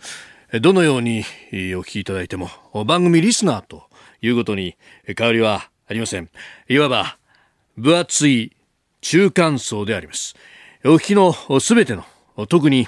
[0.50, 2.48] ル、どのようにお聞きいただいても、
[2.86, 3.84] 番組リスナーと
[4.22, 4.76] いうことに
[5.16, 6.30] 変わりはありません。
[6.68, 7.18] いわば、
[7.76, 8.56] 分厚い
[9.00, 10.34] 中間層であります。
[10.86, 12.04] お聞きのすべての、
[12.46, 12.86] 特に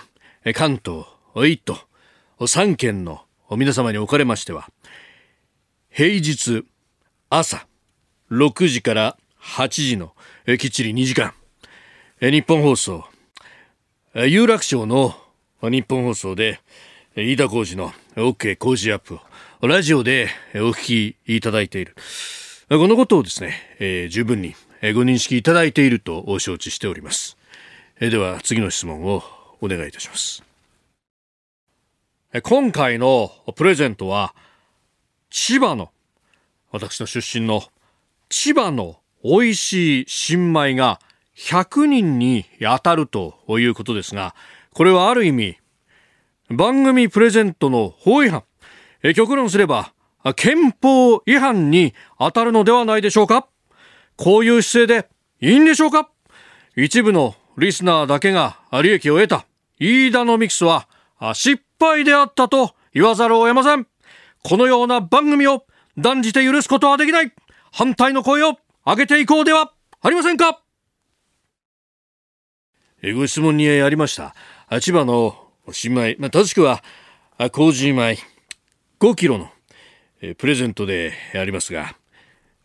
[0.55, 1.07] 関東、
[1.51, 3.23] 一都、三県の
[3.53, 4.69] 皆様におかれましては、
[5.89, 6.67] 平日
[7.31, 7.67] 朝
[8.31, 10.13] 6時から8時の
[10.59, 11.33] きっちり2時間、
[12.21, 13.03] 日本放送、
[14.15, 15.15] 有楽町の
[15.63, 16.61] 日本放送で、
[17.17, 19.19] 飯田浩二の OK 工事アップ
[19.63, 21.97] をラジオでお聞きいただいている。
[22.69, 27.36] このことをですね、え、十分にご認識いただいていると承知しております。
[27.99, 29.23] え、では次の質問を
[29.63, 30.43] お願いいたします。
[32.43, 34.35] 今回のプレゼントは
[35.31, 35.91] 千葉の
[36.71, 37.63] 私の出身の
[38.29, 41.01] 千葉の美味しい新米が
[41.39, 44.35] 100人に当たるということですが、
[44.75, 45.57] これはある意味
[46.51, 48.45] 番組プレゼントの法違反。
[49.15, 49.95] 極論すれば、
[50.35, 53.49] 憲法違反に当たるのではないでしょうか
[54.17, 55.09] こういう姿勢で
[55.41, 56.11] いいんでしょうか
[56.77, 59.47] 一部のリスナーだけが利益を得た
[59.79, 60.89] 飯田のミクスは
[61.35, 63.87] 失敗であったと言わざるを得ません。
[64.43, 65.65] このような番組を
[65.99, 67.33] 断じて許すことはできない
[67.73, 70.61] 反対の声を上げていこうではありませんか？
[73.15, 74.35] ご質問にありました。
[74.81, 76.83] 千葉の新米、まあ、正しくは、
[77.53, 78.19] 麹米
[79.01, 79.51] 5キロの、
[80.39, 81.95] プレゼントでありますが、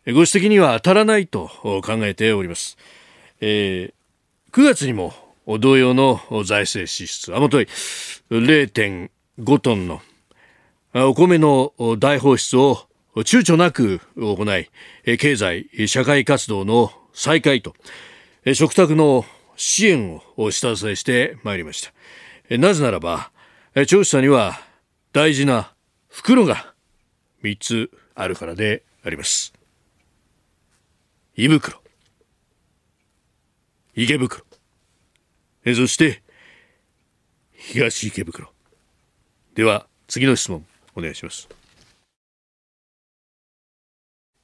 [0.06, 2.76] ご指摘には当たらないと考えております。
[3.40, 3.94] えー、
[4.52, 5.14] 9月にも
[5.60, 7.66] 同様の財政支出、あもとい
[8.30, 10.02] 0.5トンの
[10.94, 12.86] お米の大放出を
[13.16, 14.68] 躊躇なく行い、
[15.16, 17.74] 経済、社会活動の再開と、
[18.52, 19.24] 食卓の
[19.56, 21.80] 支援を下支えしてまいりまし
[22.48, 22.58] た。
[22.58, 23.30] なぜならば、
[23.86, 24.60] 調査には
[25.14, 25.72] 大事な
[26.10, 26.74] 袋が
[27.42, 29.54] 3つあるからであります。
[31.36, 31.81] 胃袋、
[33.94, 34.42] 池袋、
[35.66, 36.22] そして
[37.52, 38.50] 東池袋。
[39.54, 40.64] では次の質問
[40.96, 41.46] お願いします。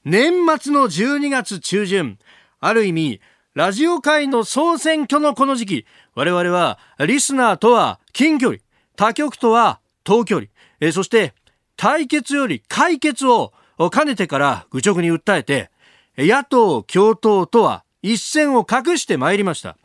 [0.04, 2.18] 年末の12月中旬、
[2.60, 3.20] ある意味、
[3.54, 8.60] ラジオ界の総選挙のこの時期、我々はリスナーとは近距離、
[8.96, 10.48] 他局とは遠距離、
[10.80, 11.32] えそして
[11.74, 13.54] 対決より解決を
[13.90, 15.70] 兼ねてから愚直に訴えて、
[16.18, 19.76] 野党共闘とは一線を画してまいりました。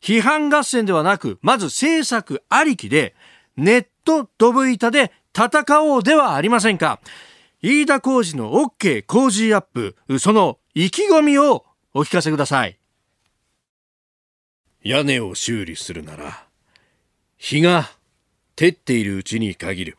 [0.00, 3.14] 批判合戦ではなく、まず政策ありきで、
[3.56, 7.00] ネットドブ板で戦おうではありませんか。
[7.60, 11.64] 飯田浩二の OK 工事アップ、その意気込みを
[11.94, 12.78] お聞かせください。
[14.82, 16.46] 屋根を修理するなら、
[17.36, 17.90] 日が
[18.56, 19.98] 照っているうちに限る。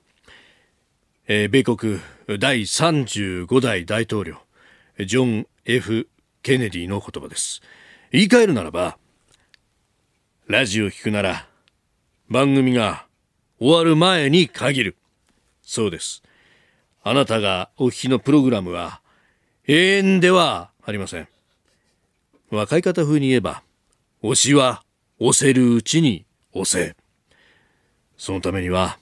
[1.27, 1.99] えー、米国
[2.39, 4.37] 第35代大統領、
[4.99, 6.09] ジョン・ F・
[6.43, 7.61] ケネディの言葉です。
[8.11, 8.97] 言い換えるならば、
[10.45, 11.47] ラジオを聞くなら、
[12.29, 13.05] 番組が
[13.59, 14.97] 終わる前に限る。
[15.61, 16.21] そうです。
[17.01, 19.01] あなたがお聞きのプログラムは
[19.67, 21.29] 永遠ではありません。
[22.51, 23.63] 若い方風に言えば、
[24.21, 24.83] 押しは
[25.19, 26.97] 押せるうちに押せ。
[28.17, 28.99] そのためには、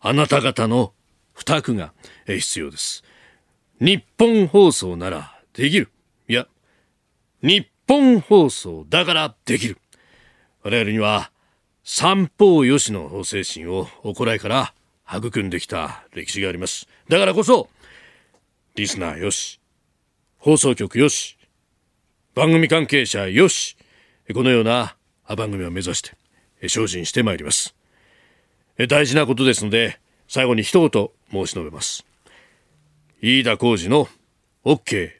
[0.00, 0.92] あなた方の
[1.32, 1.94] 負託が
[2.26, 3.02] 必要です。
[3.80, 5.90] 日本放送ならできる。
[7.46, 9.78] 日本放送だからできる。
[10.64, 11.30] 我々には
[11.84, 14.74] 三方よしの精神を行いから
[15.08, 16.88] 育んできた歴史があります。
[17.08, 17.68] だからこそ、
[18.74, 19.60] リスナーよし、
[20.38, 21.38] 放送局よし、
[22.34, 23.76] 番組関係者よし、
[24.34, 24.96] このような
[25.28, 26.16] 番組を目指して
[26.68, 27.76] 精進してまいります。
[28.88, 32.04] 大事なことですので、最後に一言申し述べます。
[33.22, 34.08] 飯田浩二の
[34.64, 35.12] OK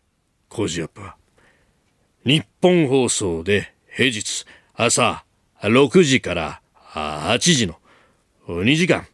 [0.49, 1.16] 工事アップは、
[2.27, 5.25] 日本放送で平日朝
[5.63, 6.61] 6時から
[6.91, 7.77] 8時の
[8.49, 9.07] 2時間、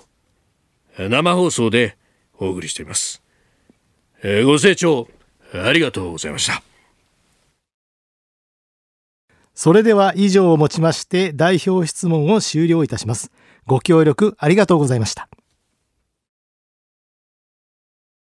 [0.97, 1.99] 生放送で
[2.39, 3.23] お送りしています。
[4.23, 5.09] ご清聴
[5.53, 6.63] ありがとうございました。
[9.55, 13.31] それでは以上をもちまして代表質問を終了いたします。
[13.67, 15.29] ご協力ありがとうございました。